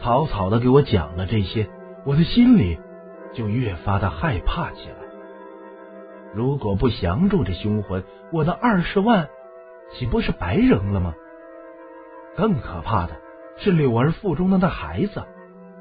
[0.00, 1.70] 草草的给我讲了这些，
[2.04, 2.76] 我的心里
[3.34, 5.03] 就越发的害怕起来。
[6.34, 9.28] 如果不降住这凶魂，我的二十万
[9.92, 11.14] 岂不是白扔了吗？
[12.36, 13.16] 更可怕的
[13.58, 15.22] 是柳儿腹中的那孩子。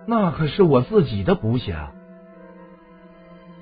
[0.05, 1.93] 那可是我自己的骨血啊！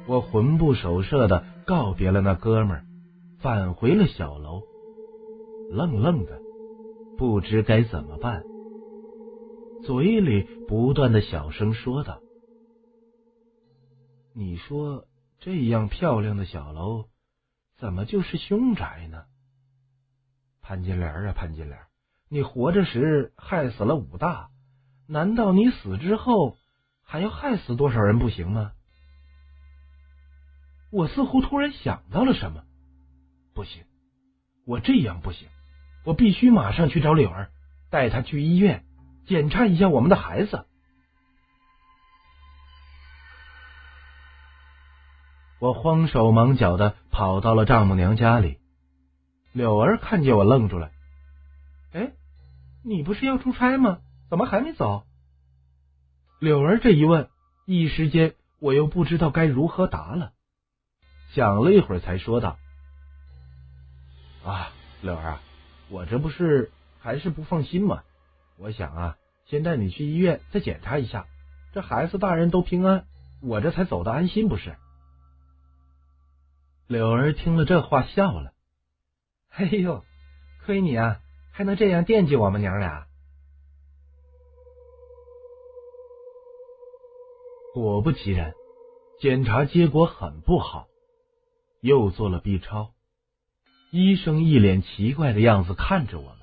[0.08, 2.84] 我魂不守舍的告别了那哥们儿，
[3.40, 4.64] 返回了小楼，
[5.70, 6.42] 愣愣的，
[7.18, 8.44] 不知该怎么办，
[9.84, 12.20] 嘴里不断的小声说道
[14.34, 15.06] ：“你说
[15.44, 17.08] 这样漂亮的小楼，
[17.80, 19.26] 怎么就是凶宅呢？
[20.62, 21.80] 潘金莲啊，潘金莲，
[22.30, 24.50] 你活着时害死了武大。”
[25.10, 26.56] 难道你死之后
[27.04, 28.72] 还要害死多少人不行吗？
[30.92, 32.64] 我似乎突然想到了什么，
[33.56, 33.84] 不行，
[34.68, 35.48] 我这样不行，
[36.06, 37.52] 我必须马上去找柳儿，
[37.90, 38.86] 带她去医院
[39.26, 40.68] 检查一下我们的孩子。
[45.62, 48.58] 我慌手忙脚的跑到了丈母娘家里，
[49.52, 50.90] 柳儿看见我愣住了，
[51.94, 52.14] 哎，
[52.84, 54.00] 你不是要出差吗？
[54.28, 55.04] 怎么还没走？
[56.40, 57.30] 柳儿这一问，
[57.68, 60.32] 一时间我又不知道该如何答了。
[61.30, 62.58] 想了一会儿，才说道
[64.44, 64.72] ：“啊，
[65.04, 65.42] 柳儿啊，
[65.92, 68.02] 我这不是还是不放心吗？
[68.58, 71.28] 我想啊，先带你去医院再检查一下，
[71.72, 73.06] 这孩子大人都平安，
[73.44, 74.76] 我这才走的安心，不是？”
[76.92, 78.52] 柳儿听了这话，笑了
[79.56, 80.04] ：“哎呦，
[80.66, 81.22] 亏你啊，
[81.54, 83.08] 还能这样惦记我们娘俩。”
[87.74, 88.52] 果不其然，
[89.22, 90.88] 检查结果很不好。
[91.80, 92.92] 又做了 B 超，
[93.92, 96.40] 医生一脸奇怪的样子看着我们，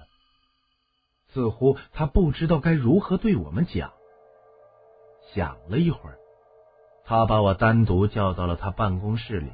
[1.28, 3.92] 似乎他不知道该如何对我们讲。
[5.34, 6.18] 想了一会儿，
[7.04, 9.52] 他把我单独叫到了他办公室里。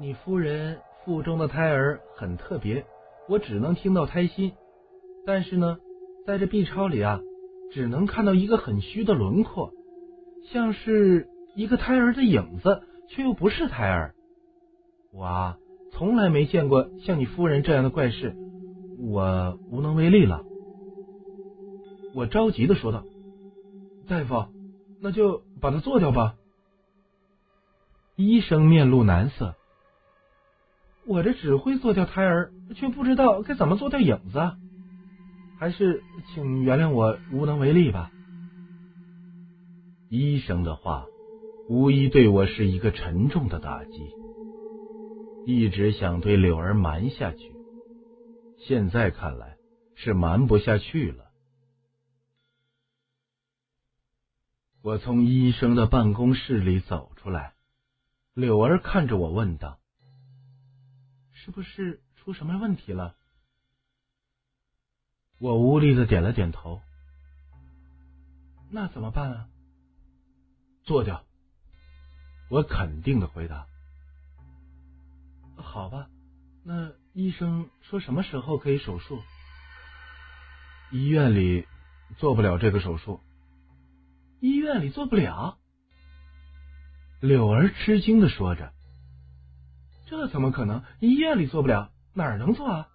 [0.00, 2.84] 你夫人腹中的胎儿很特别，
[3.28, 4.52] 我只能听到胎心，
[5.26, 5.78] 但是呢，
[6.26, 7.20] 在这 B 超里啊，
[7.72, 9.72] 只能看到一个很虚的轮廓，
[10.52, 12.82] 像是一个胎儿的影子。
[13.10, 14.14] 却又不是胎儿，
[15.14, 15.56] 我啊
[15.92, 18.36] 从来没见过像你夫人这样的怪事，
[18.98, 20.44] 我无能为力了。
[22.14, 23.04] 我着急的说道
[24.06, 24.44] ：“大夫，
[25.00, 26.34] 那就把它做掉吧。”
[28.14, 29.54] 医生面露难色
[31.08, 34.38] ：“我这只会做掉胎儿，却不知道该怎么做掉影子，
[35.58, 38.12] 还是请原谅我无能为力吧。”
[40.08, 41.06] 医生的话。
[41.70, 43.90] 无疑对我是一个沉重的打击。
[45.44, 47.52] 一直想对柳儿瞒下去，
[48.66, 49.58] 现在看来
[49.94, 51.26] 是瞒不下去了。
[54.82, 57.52] 我从医生的办公室里走出来，
[58.32, 59.77] 柳儿看着我问道
[61.48, 63.16] ：“是不是出什么问题了？”
[65.40, 66.82] 我无力的点了点头。
[68.70, 69.48] 那怎么办啊？
[70.84, 71.24] 做掉。
[72.50, 73.66] 我肯定的回答
[75.56, 76.10] ：“好吧，
[76.64, 79.22] 那医生说什么时候可以手术？
[80.92, 81.66] 医院里
[82.18, 83.22] 做不了这个手术。
[84.40, 85.56] 医院里做不了。”
[87.22, 88.74] 柳儿吃惊的说着
[90.08, 90.82] ：“这怎么可能？
[91.00, 92.88] 医院里做不了，哪儿能做啊？”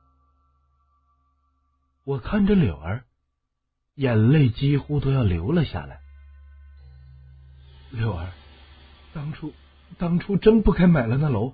[2.06, 3.06] 我看着柳儿，
[3.96, 6.02] 眼泪几乎都要流了下来。
[7.92, 8.32] 柳儿。
[9.14, 9.54] 当初，
[10.00, 11.54] 当初真不该买了那楼。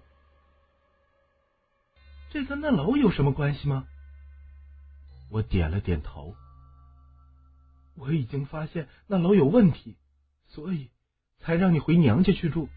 [2.30, 3.86] 这跟那楼有什么关系吗？
[5.30, 6.36] 我点了点头。
[7.96, 9.98] 我已经发现那楼有问题，
[10.48, 10.90] 所以
[11.40, 12.70] 才让你回娘家去住。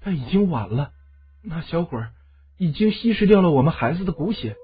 [0.00, 0.92] 但已经晚了，
[1.42, 1.98] 那小鬼
[2.58, 4.56] 已经稀释掉了我们孩子的骨血。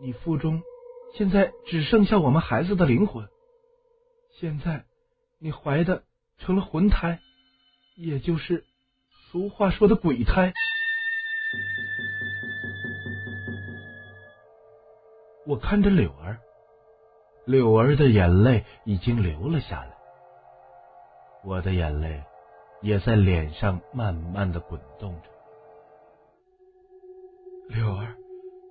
[0.00, 0.62] 你腹中
[1.14, 3.28] 现在只剩下我们孩子的灵魂。
[4.32, 4.84] 现在
[5.38, 6.02] 你怀的
[6.38, 7.18] 成了魂胎，
[7.96, 8.64] 也就是。
[9.30, 10.52] 俗话说的鬼胎，
[15.44, 16.38] 我看着柳儿，
[17.44, 19.96] 柳儿的眼泪已经流了下来，
[21.42, 22.22] 我的眼泪
[22.80, 25.33] 也在脸上慢慢的滚动着。
[27.68, 28.16] 柳儿，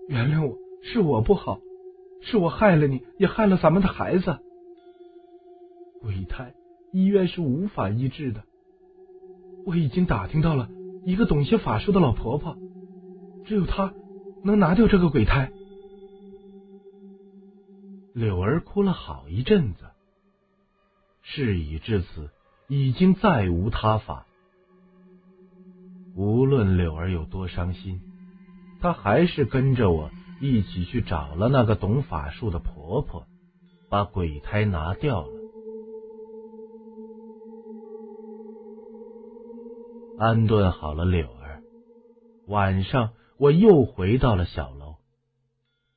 [0.08, 1.60] 原谅我，是我不好，
[2.22, 4.40] 是我害了你，也害了咱们的孩子。
[6.02, 6.54] 鬼胎，
[6.92, 8.44] 医院是无法医治的。
[9.66, 10.70] 我已经打听到了
[11.06, 12.58] 一个懂些法术的老婆婆，
[13.46, 13.94] 只有她
[14.44, 15.52] 能拿掉这个鬼胎。
[18.14, 19.86] 柳儿哭了好一阵子，
[21.24, 22.30] 事已至此，
[22.68, 24.28] 已经再无他法。
[26.16, 28.00] 无论柳儿有多伤心，
[28.84, 33.26] 她还是跟着我一起去找了那个懂法术的婆婆，
[33.90, 35.32] 把鬼胎拿掉了。
[40.18, 41.64] 安顿好了柳儿，
[42.46, 44.98] 晚上我又回到了小楼。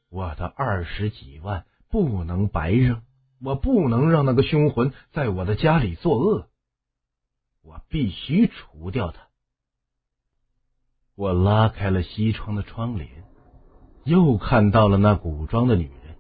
[0.09, 3.03] 我的二十几万不能白扔，
[3.43, 6.47] 我不能让那个凶魂在我的家里作恶，
[7.65, 9.26] 我必须除掉他。
[11.17, 13.09] 我拉开了西窗的窗帘，
[14.05, 16.14] 又看到了那古装的女人。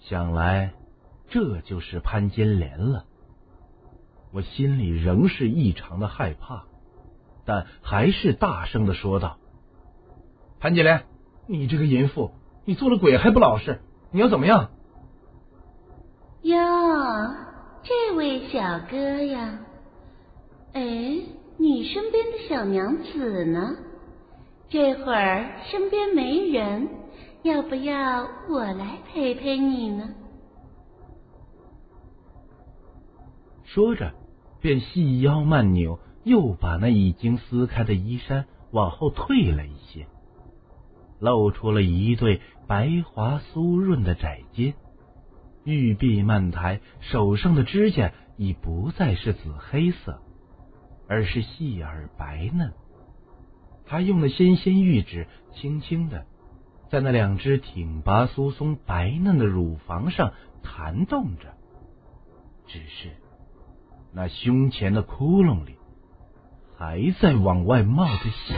[0.00, 0.72] 想来
[1.28, 3.04] 这就是潘金莲了。
[4.32, 6.64] 我心里仍是异常的害怕，
[7.44, 9.36] 但还是大声的说道
[10.58, 11.04] ：“潘金莲，
[11.46, 12.32] 你这个淫妇，
[12.64, 14.70] 你做了鬼还不老实，你要怎么样？”
[16.42, 16.56] 哟，
[17.82, 19.58] 这位小哥呀，
[20.72, 21.20] 哎，
[21.58, 23.76] 你身边的小娘子呢？
[24.68, 26.88] 这会儿身边没人，
[27.42, 30.10] 要不要我来陪陪你呢？
[33.64, 34.12] 说着，
[34.60, 40.06] 便细腰慢扭，又把那已经撕开的衣衫往后退了一些，
[41.20, 44.74] 露出了一对白滑酥润的窄肩。
[45.64, 50.20] 玉臂慢抬，手上的指甲已不再是紫黑色，
[51.08, 52.72] 而是细而白嫩。
[53.86, 56.26] 他用那纤纤玉指轻轻的
[56.88, 60.32] 在那两只挺拔酥松、白嫩的乳房上
[60.62, 61.54] 弹动着，
[62.66, 63.10] 只是
[64.12, 65.76] 那胸前的窟窿里
[66.76, 68.54] 还在往外冒着血。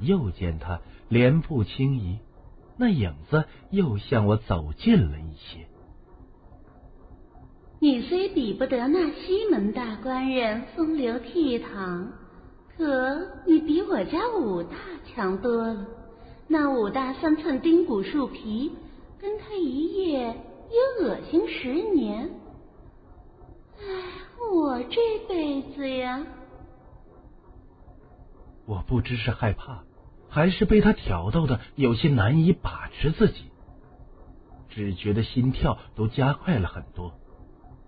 [0.00, 2.18] 又见他莲步轻移。
[2.80, 5.66] 那影子又向我走近了一些。
[7.80, 12.08] 你虽比不得那西门大官人风流倜傥，
[12.76, 14.76] 可你比我家武大
[15.06, 15.86] 强多了。
[16.48, 18.72] 那武大三寸丁骨树皮，
[19.20, 20.34] 跟他一夜
[20.70, 22.30] 也恶心十年。
[23.78, 23.84] 唉，
[24.52, 26.26] 我这辈子呀，
[28.66, 29.84] 我不知是害怕。
[30.30, 33.44] 还是被他挑逗的有些难以把持自己，
[34.68, 37.14] 只觉得心跳都加快了很多，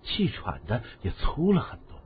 [0.02, 1.98] 气喘的也粗了很多。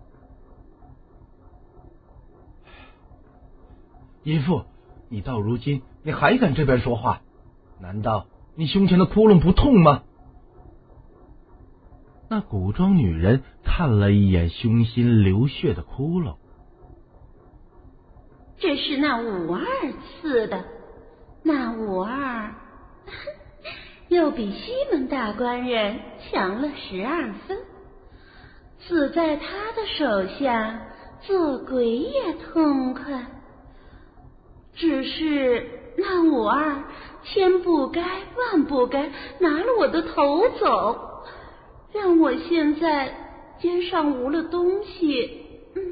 [4.24, 4.64] 淫妇，
[5.08, 7.22] 你到如今你还敢这边说话？
[7.80, 10.02] 难道你胸前的窟窿不痛吗？
[12.30, 16.36] 那古装女人看了一眼胸心流血的窟窿。
[18.58, 19.64] 这是那五二
[20.22, 20.64] 刺的，
[21.42, 22.54] 那五二
[24.08, 27.58] 又比西门大官人强了十二分，
[28.86, 30.80] 死在他的手下，
[31.22, 33.24] 做鬼也痛快。
[34.74, 35.66] 只是
[35.96, 36.82] 那五二
[37.22, 41.24] 千不该万不该拿了我的头走，
[41.92, 43.14] 让我现在
[43.58, 45.82] 肩上无了东西，嗯，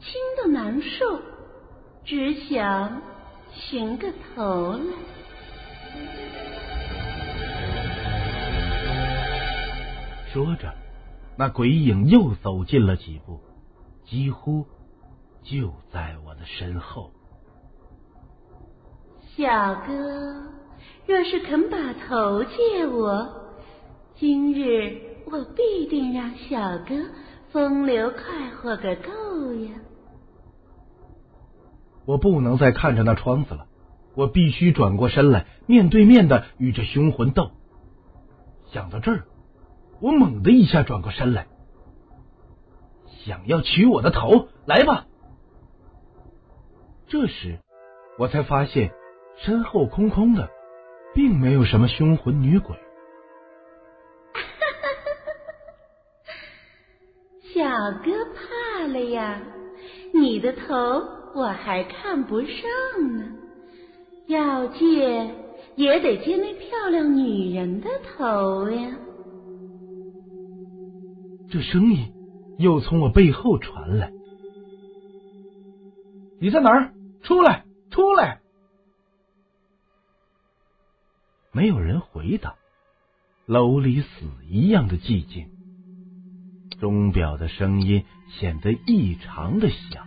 [0.00, 1.20] 轻的难受。
[2.04, 3.02] 只想
[3.52, 4.80] 寻个头来。
[10.32, 10.72] 说着，
[11.40, 13.40] 那鬼影又走近了几步，
[14.04, 14.66] 几乎
[15.42, 17.12] 就在我的身后。
[19.34, 20.42] 小哥，
[21.06, 23.26] 若是肯把头借我，
[24.16, 25.00] 今日
[25.32, 26.94] 我必定让小哥
[27.50, 29.70] 风流快活个够呀！
[32.04, 33.66] 我不能再看着那窗子了，
[34.14, 37.52] 我必须转过身来，面对面的与这凶魂斗。
[38.66, 39.24] 想到这儿，
[40.00, 41.46] 我猛的一下转过身来，
[43.24, 45.06] 想要取我的头，来吧。
[47.06, 47.58] 这时，
[48.18, 48.92] 我才发现
[49.36, 50.48] 身后空空的，
[51.14, 52.76] 并没有什么凶魂女鬼。
[57.54, 57.62] 小
[58.02, 59.40] 哥怕了呀，
[60.14, 61.20] 你的头。
[61.32, 62.48] 我还看不上
[63.16, 63.24] 呢，
[64.26, 65.32] 要借
[65.76, 68.96] 也得借那漂亮女人的头呀。
[71.50, 72.12] 这声音
[72.58, 74.12] 又从我背后传来
[76.40, 76.94] ：“你在哪儿？
[77.22, 78.40] 出来，出来！”
[81.52, 82.54] 没有人回答，
[83.46, 84.06] 楼里死
[84.48, 85.48] 一样的寂静，
[86.78, 88.04] 钟表的声音
[88.38, 90.06] 显得异常的响。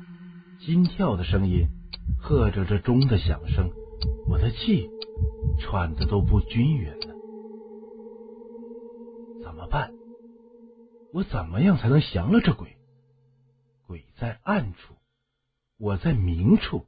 [0.62, 1.68] 心跳的声音，
[2.22, 3.70] 和着这钟的响声，
[4.30, 4.90] 我的气
[5.60, 7.14] 喘的都不均匀了。
[9.44, 9.92] 怎么办？
[11.14, 12.76] 我怎么样才能降了这鬼？
[13.86, 14.96] 鬼在暗处，
[15.78, 16.88] 我在明处，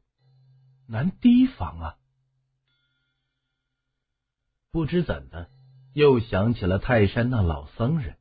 [0.88, 1.96] 难提防啊！
[4.72, 5.50] 不知怎的，
[5.94, 8.18] 又想起了泰山那老僧人。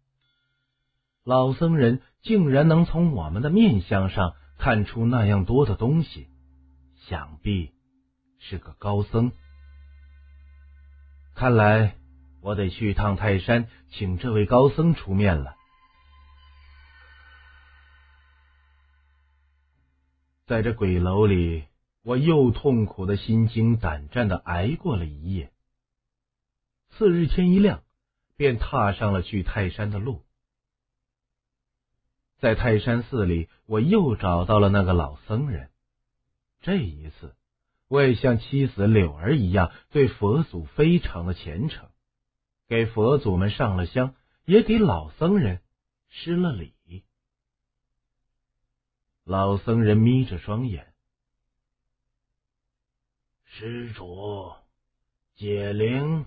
[1.24, 4.34] 老僧人竟然能从我们的面相上。
[4.56, 6.28] 看出那样多的东西，
[7.08, 7.72] 想必
[8.38, 9.32] 是个高僧。
[11.34, 11.96] 看来
[12.40, 15.56] 我得去趟泰山，请这位高僧出面了。
[20.46, 21.64] 在这鬼楼里，
[22.02, 25.50] 我又痛苦的心惊胆战的挨过了一夜。
[26.90, 27.82] 次日天一亮，
[28.36, 30.22] 便踏上了去泰山的路。
[32.40, 35.70] 在泰山寺里，我又找到了那个老僧人。
[36.60, 37.34] 这一次，
[37.88, 41.88] 我也像妻子柳儿一样，对佛祖非常的虔诚，
[42.68, 44.14] 给佛祖们上了香，
[44.44, 45.62] 也给老僧人
[46.10, 46.73] 施了礼。
[49.24, 50.92] 老僧人眯着双眼，
[53.46, 54.52] 施主，
[55.34, 56.26] 解铃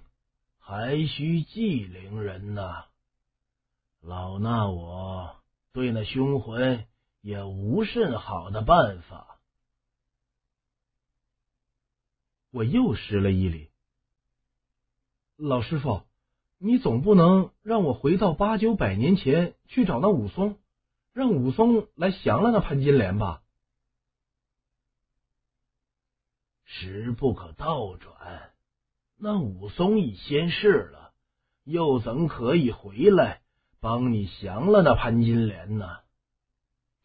[0.57, 2.85] 还需系铃人呐。
[4.01, 5.35] 老衲我
[5.73, 6.87] 对那凶魂
[7.21, 9.39] 也无甚好的办法。
[12.49, 13.69] 我又施了一礼。
[15.35, 16.01] 老师傅，
[16.57, 20.57] 你总不能让我回到八九百年前去找那武松，
[21.17, 23.41] 让武松来降了那潘金莲吧？
[26.63, 28.51] 时不可倒转，
[29.17, 31.13] 那武松已仙逝了，
[31.63, 33.41] 又怎可以回来
[33.79, 35.87] 帮你降了那潘金莲呢？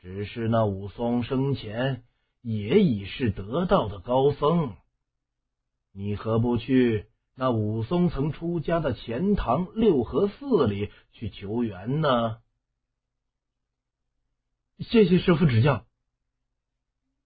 [0.00, 2.04] 只是那武松生前
[2.42, 4.76] 也已是得道的高僧，
[5.90, 12.42] 你何不去那武松曾出家的钱塘六合寺里去求援呢？
[14.82, 15.84] 谢谢师傅指教。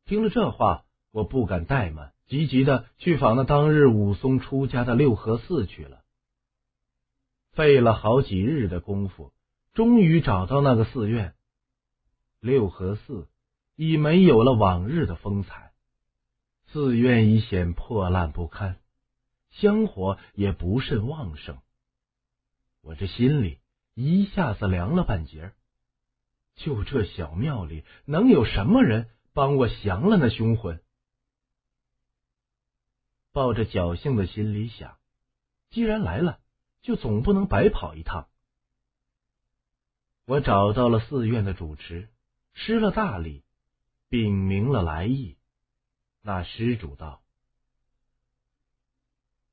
[0.04, 2.12] 听了这话，我不敢怠慢。
[2.26, 6.02] 急急的去访那当日武松出家的六合寺去了，
[7.52, 9.32] 费了好几日的功夫，
[9.74, 11.34] 终于找到那个寺院。
[12.40, 13.28] 六合寺
[13.76, 15.72] 已没有了往日的风采，
[16.72, 18.80] 寺院已显破烂不堪，
[19.50, 21.58] 香火也不甚旺盛。
[22.82, 23.60] 我这心里
[23.94, 25.52] 一下子凉了半截。
[26.56, 30.82] 就这小庙里，能有什么人帮我降了那凶魂？
[33.32, 34.96] 抱着侥幸的心理想，
[35.70, 36.40] 既然来了，
[36.80, 38.28] 就总不能白跑一趟。
[40.24, 42.08] 我找到了寺院的主持，
[42.54, 43.44] 施了大礼，
[44.08, 45.36] 禀明了来意。
[46.22, 47.22] 那施主道：“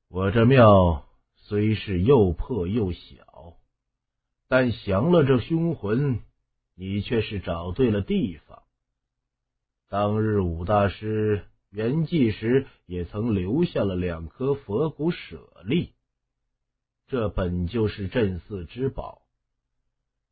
[0.08, 3.56] 我这庙虽是又破又小，
[4.48, 6.22] 但降了这凶魂，
[6.74, 8.62] 你却是找对了地方。
[9.88, 11.44] 当日武大师。”
[11.74, 15.92] 圆寂时也曾留下了两颗佛骨舍利，
[17.08, 19.22] 这本就是镇寺之宝。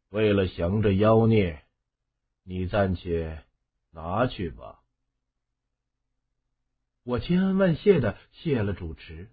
[0.08, 1.64] 为了降这妖孽，
[2.44, 3.42] 你暂且
[3.90, 4.84] 拿去吧。
[7.02, 9.28] 我千恩万谢的谢了主持，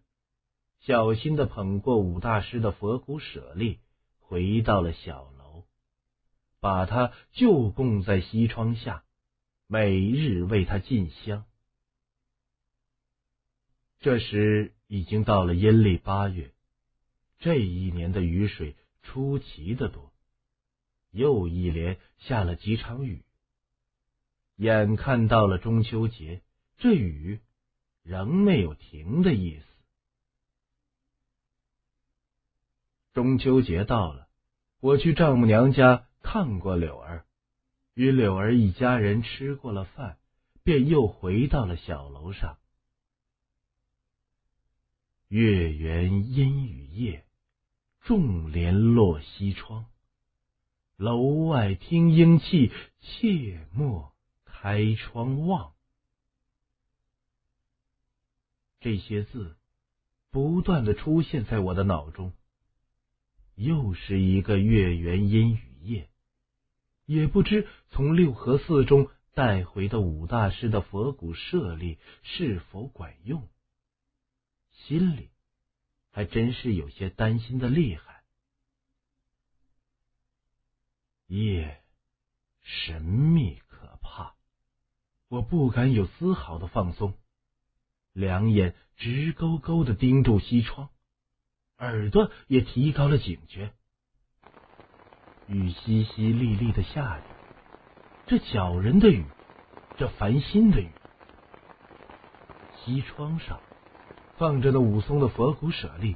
[0.80, 3.78] 小心的捧过武大师的佛骨舍利，
[4.18, 5.39] 回到了小楼，
[6.60, 9.03] 把他就供在西窗下，
[9.68, 11.45] 每日为他进香。
[13.99, 16.53] 这时已经到了阴历八月，
[17.39, 20.14] 这一年的雨水出奇的多，
[21.12, 23.24] 又一连下了几场雨。
[24.55, 26.41] 眼看到了中秋节，
[26.78, 27.39] 这雨
[28.03, 29.66] 仍没有停的意思。
[33.14, 34.28] 中秋节到了，
[34.82, 37.26] 我去丈母娘家看过柳儿，
[37.93, 40.17] 与柳儿一家人吃过了饭，
[40.63, 42.57] 便又回到了小楼上。
[45.28, 47.26] 月圆阴雨夜，
[48.01, 49.86] 众帘落西窗。
[50.95, 54.13] 楼外听莺泣，切莫
[54.43, 55.74] 开窗望。
[58.82, 59.57] 这些字
[60.30, 62.34] 不断的出现在我的脑中。
[63.55, 66.10] 又是一个月圆阴雨夜，
[67.06, 73.48] 也不知从六合寺中带回的武大师的佛骨舍利是否管用。
[74.72, 75.30] 心里
[76.12, 78.24] 还真是有些担心的厉害。
[81.28, 81.84] 夜
[82.62, 84.36] 神秘可怕，
[85.28, 87.14] 我不敢有丝毫的放松，
[88.14, 90.90] 两眼直勾勾的盯住西窗，
[91.78, 93.74] 耳朵也提高了警觉。
[95.50, 97.24] 雨淅淅沥沥的下着，
[98.28, 99.26] 这搅人的雨，
[99.97, 100.89] 这烦心的雨。
[102.78, 103.60] 西窗上。
[104.38, 106.16] 放着那武松的佛骨舍利，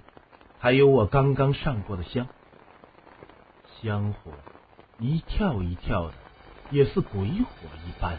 [0.57, 2.25] 还有我刚刚上过的香，
[3.81, 4.31] 香火
[4.97, 6.13] 一跳一跳的，
[6.71, 8.17] 也似鬼火一般。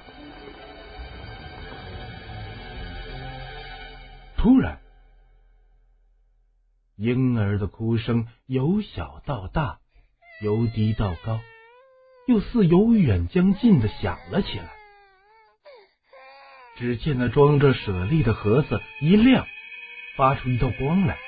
[4.36, 4.78] 突然，
[6.96, 9.78] 婴儿的哭声由小到大，
[10.44, 11.40] 由低到高，
[12.28, 14.70] 又似由远将近的响了起来。
[16.76, 19.46] 只见那装着舍利的盒子一亮。
[20.16, 21.18] 发出一道光来，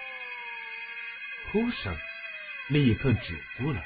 [1.51, 1.97] 哭声
[2.69, 3.83] 立刻止住了。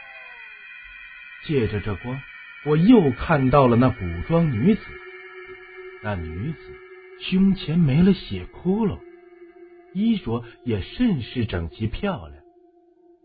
[1.47, 2.21] 借着这光，
[2.67, 4.83] 我又看到了那古装女子。
[6.03, 6.59] 那女子
[7.23, 9.01] 胸前没了血窟窿，
[9.95, 12.43] 衣着也甚是整齐漂亮，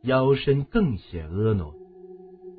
[0.04, 1.66] 腰身更显婀娜。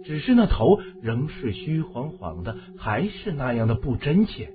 [0.07, 4.53] 只是那头仍是虚晃晃的，还是那样的不真切。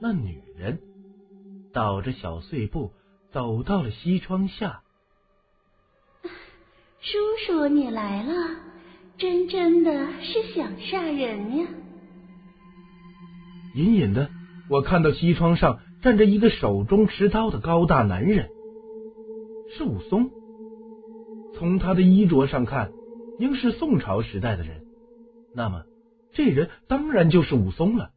[0.00, 0.80] 那女人。
[1.72, 2.92] 倒着小碎步
[3.32, 4.80] 走到了西窗下。
[7.02, 8.32] 叔叔，你来了，
[9.18, 11.66] 真真的是想杀人呀！
[13.74, 14.30] 隐隐的，
[14.70, 18.48] 我看到西窗上站着一个手中持刀的高大男人，
[19.76, 20.30] 是武松。
[21.58, 22.90] 从他的衣着上看，
[23.38, 24.84] 应是宋朝时代的人。
[25.54, 25.84] 那么，
[26.32, 28.10] 这人当然就是武松了。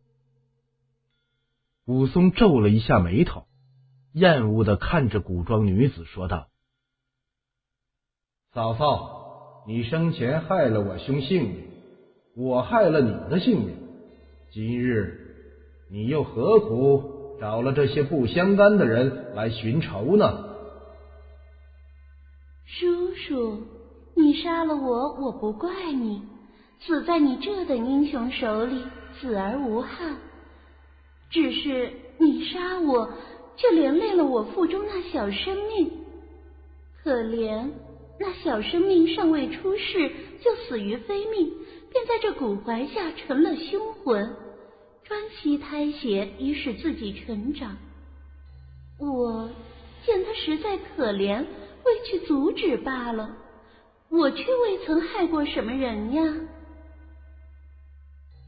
[1.85, 3.47] 武松皱了一下眉头，
[4.13, 6.49] 厌恶的看着古装女子，说道
[8.53, 11.63] ：“嫂嫂，你生前害了我兄性命，
[12.35, 13.75] 我害了你的性命，
[14.51, 15.55] 今日
[15.89, 20.49] 你又何苦找了这些不相干的人来寻仇呢？”
[22.67, 23.67] 叔叔，
[24.15, 26.21] 你杀了我，我不怪你，
[26.81, 28.83] 死在你这等英雄手里，
[29.19, 30.17] 死而无憾。
[31.29, 33.09] 只是你杀我，
[33.55, 35.91] 却连累了我腹中那小生命。
[37.03, 37.69] 可怜
[38.19, 40.11] 那小生命尚未出世
[40.43, 41.53] 就死于非命，
[41.91, 44.35] 便在这骨怀下成了凶魂，
[45.03, 47.77] 专吸胎血以使自己成长。
[48.99, 49.49] 我
[50.05, 51.45] 见他实在可怜，
[51.85, 53.37] 未去阻止罢了。
[54.11, 56.21] 我却未曾害过什么人呀。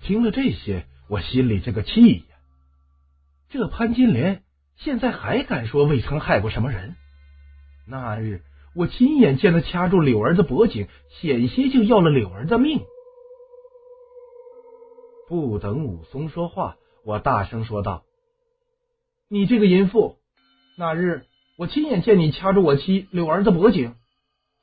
[0.02, 2.24] 听了这些，我心里这个气呀！
[3.50, 4.44] 这潘金莲
[4.78, 6.96] 现在还敢说未曾害过什么人？
[7.88, 8.42] 那日
[8.76, 12.82] 我亲眼见他掐住柳儿的脖颈，险些就要了柳儿的命。
[15.28, 18.04] 不等武松说话，我大声说道
[19.30, 20.18] ：“你这个淫妇！
[20.78, 21.26] 那日
[21.58, 23.96] 我亲眼见你掐住我妻柳儿的脖颈，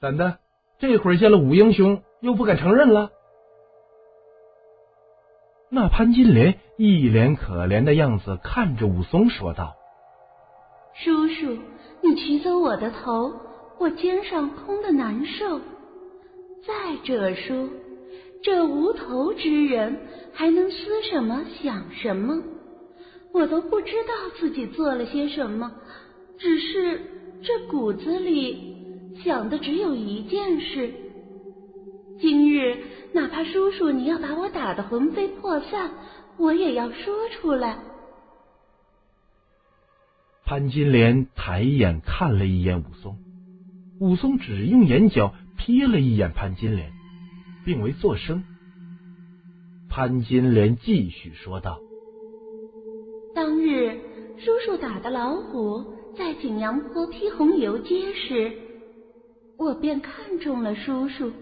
[0.01, 0.41] 怎的？
[0.79, 3.11] 这会儿见了武英雄，又不敢承认了？”
[5.71, 9.75] 那潘金莲一脸可怜的样子，看着武松说道
[10.95, 11.59] ：“叔叔，
[12.03, 13.35] 你取走我的头，
[13.79, 15.61] 我肩上空的难受。
[16.67, 17.69] 再者说，
[18.43, 20.01] 这无头之人
[20.33, 20.77] 还能思
[21.11, 22.43] 什么想什么？
[23.35, 25.71] 我都不知道自己做了些什么，
[26.39, 27.01] 只是
[27.43, 28.78] 这骨子里
[29.25, 30.93] 想的只有一件事：
[32.21, 32.85] 今日。”
[33.15, 35.93] 哪怕叔叔你要把我打得魂飞魄散，
[36.37, 37.79] 我也要说出来。
[40.45, 43.17] 潘金莲抬眼看了一眼武松，
[43.99, 46.93] 武松只用眼角瞥了一眼潘金莲，
[47.65, 48.45] 并未作声。
[49.89, 51.81] 潘金莲继续说道
[53.35, 53.99] ：“当日
[54.37, 58.53] 叔叔打的老虎在景阳坡披红游街时，
[59.59, 61.33] 我便看中了叔叔。”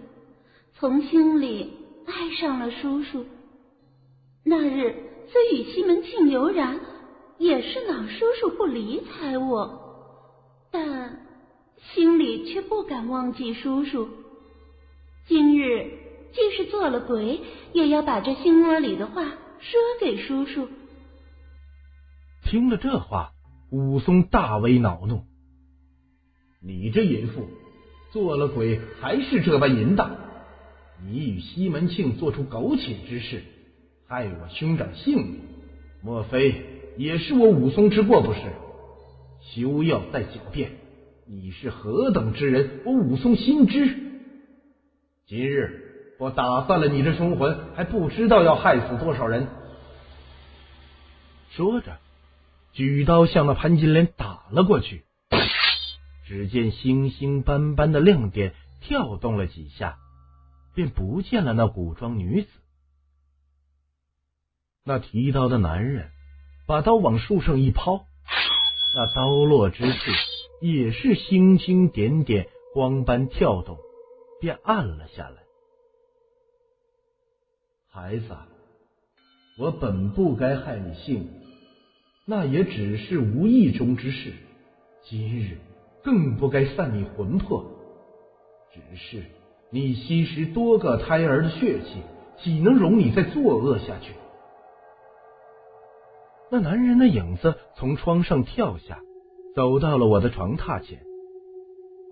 [0.79, 1.73] 从心里
[2.05, 3.25] 爱上了叔叔。
[4.45, 4.95] 那日
[5.29, 6.79] 虽与西门庆有染，
[7.39, 10.27] 也是恼叔叔不理睬我，
[10.71, 11.21] 但
[11.95, 14.09] 心里却不敢忘记叔叔。
[15.27, 15.91] 今日
[16.35, 17.41] 即使做了鬼，
[17.73, 20.69] 也要把这心窝里的话说给叔叔。
[22.45, 23.33] 听了这话，
[23.71, 25.23] 武松大为恼怒
[26.63, 27.49] ：“你这淫妇，
[28.17, 30.17] 做了鬼还是这般淫荡！”
[31.07, 33.43] 你与西门庆做出苟且之事，
[34.09, 35.41] 害我兄长性命，
[36.03, 36.65] 莫非
[36.97, 38.41] 也是我武松之过不是？
[39.43, 40.71] 休要再狡辩！
[41.27, 43.95] 你是何等之人，我武松心知。
[45.27, 49.49] 今日我打散了你这凶魂，还不知道要害死多少人。
[51.51, 51.99] 说着，
[52.73, 55.03] 举刀向那潘金莲打了过去。
[56.27, 59.99] 只见星星斑斑的亮点跳动了几下。
[60.75, 62.49] 便不见了那古装女子。
[64.85, 66.11] 那提刀的男人
[66.67, 68.05] 把刀往树上一抛，
[68.95, 70.11] 那刀落之处
[70.61, 73.79] 也是星星点点，光斑跳动，
[74.39, 75.37] 便暗了下来。
[77.89, 78.37] 孩子，
[79.59, 81.31] 我本不该害你性命，
[82.27, 84.35] 那也只是无意中之事。
[85.05, 85.59] 今日
[86.07, 87.65] 更不该散你魂魄，
[88.73, 89.25] 只是。
[89.73, 92.01] 你吸食多个胎儿的血气，
[92.39, 94.13] 岂能容你再作恶下去？
[96.49, 99.01] 那男人的影子从窗上跳下，
[99.57, 101.01] 走到了我的床榻前。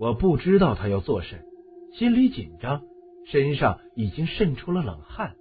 [0.00, 1.46] 我不知道他要做甚，
[1.92, 2.82] 心里紧张，
[3.26, 5.36] 身上已经渗出了冷汗。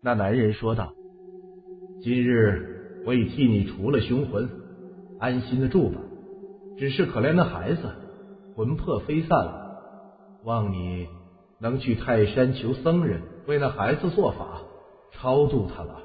[0.00, 0.94] 那男人说道
[2.00, 4.48] ：“今日我已替你除了凶魂，
[5.18, 6.00] 安心的住吧。
[6.78, 7.92] 只是可怜的孩子，
[8.54, 9.66] 魂魄飞散了。”
[10.44, 11.08] 望你
[11.58, 14.62] 能去泰山求僧人为那孩子做法，
[15.12, 16.00] 超度他了。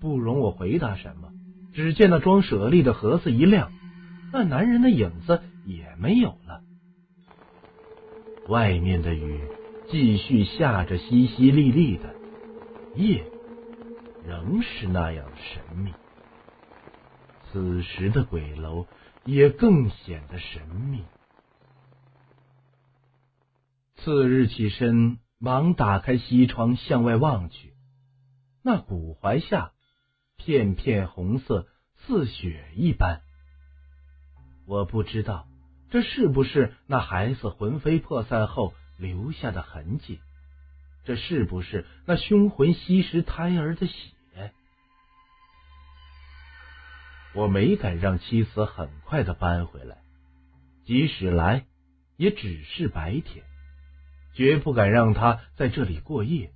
[0.00, 1.28] 不容我回答什么，
[1.72, 3.70] 只见那装舍利的盒子一亮，
[4.32, 6.60] 那男人的影子也没有了。
[8.48, 9.40] 外面的雨
[9.88, 12.14] 继续下着，淅淅沥沥的，
[12.94, 13.24] 夜
[14.26, 15.92] 仍是那样神秘。
[17.52, 18.86] 此时的鬼楼
[19.24, 21.04] 也更显得神秘。
[23.96, 27.74] 次日起身，忙打开西窗向外望去，
[28.62, 29.72] 那古槐下
[30.36, 33.22] 片片红色，似血一般。
[34.66, 35.46] 我不知道。
[35.90, 40.20] 这是不是那孩子魂飞魄散后留下的痕迹？
[41.04, 44.12] 这是不是那凶魂吸食胎儿的血？
[47.38, 49.98] 我没敢让妻子很快的搬回来，
[50.84, 51.66] 即使来，
[52.16, 53.44] 也只是白天，
[54.34, 56.50] 绝不敢让她在这里过夜。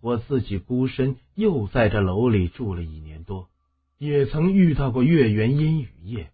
[0.00, 3.50] 我自己孤身又在这楼里住了一年多，
[3.98, 6.32] 也曾遇到过月圆阴雨夜，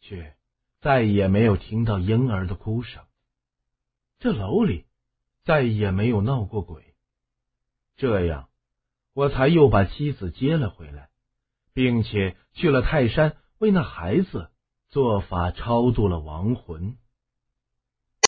[0.00, 0.36] 却。
[0.80, 3.02] 再也没有听到婴儿的哭声，
[4.18, 4.84] 这楼里
[5.42, 6.94] 再也没有闹过鬼。
[7.96, 8.50] 这样，
[9.14, 11.08] 我才又把妻子接了回来，
[11.74, 14.48] 并且去了泰山为那孩子
[14.88, 16.96] 做法超度了亡魂。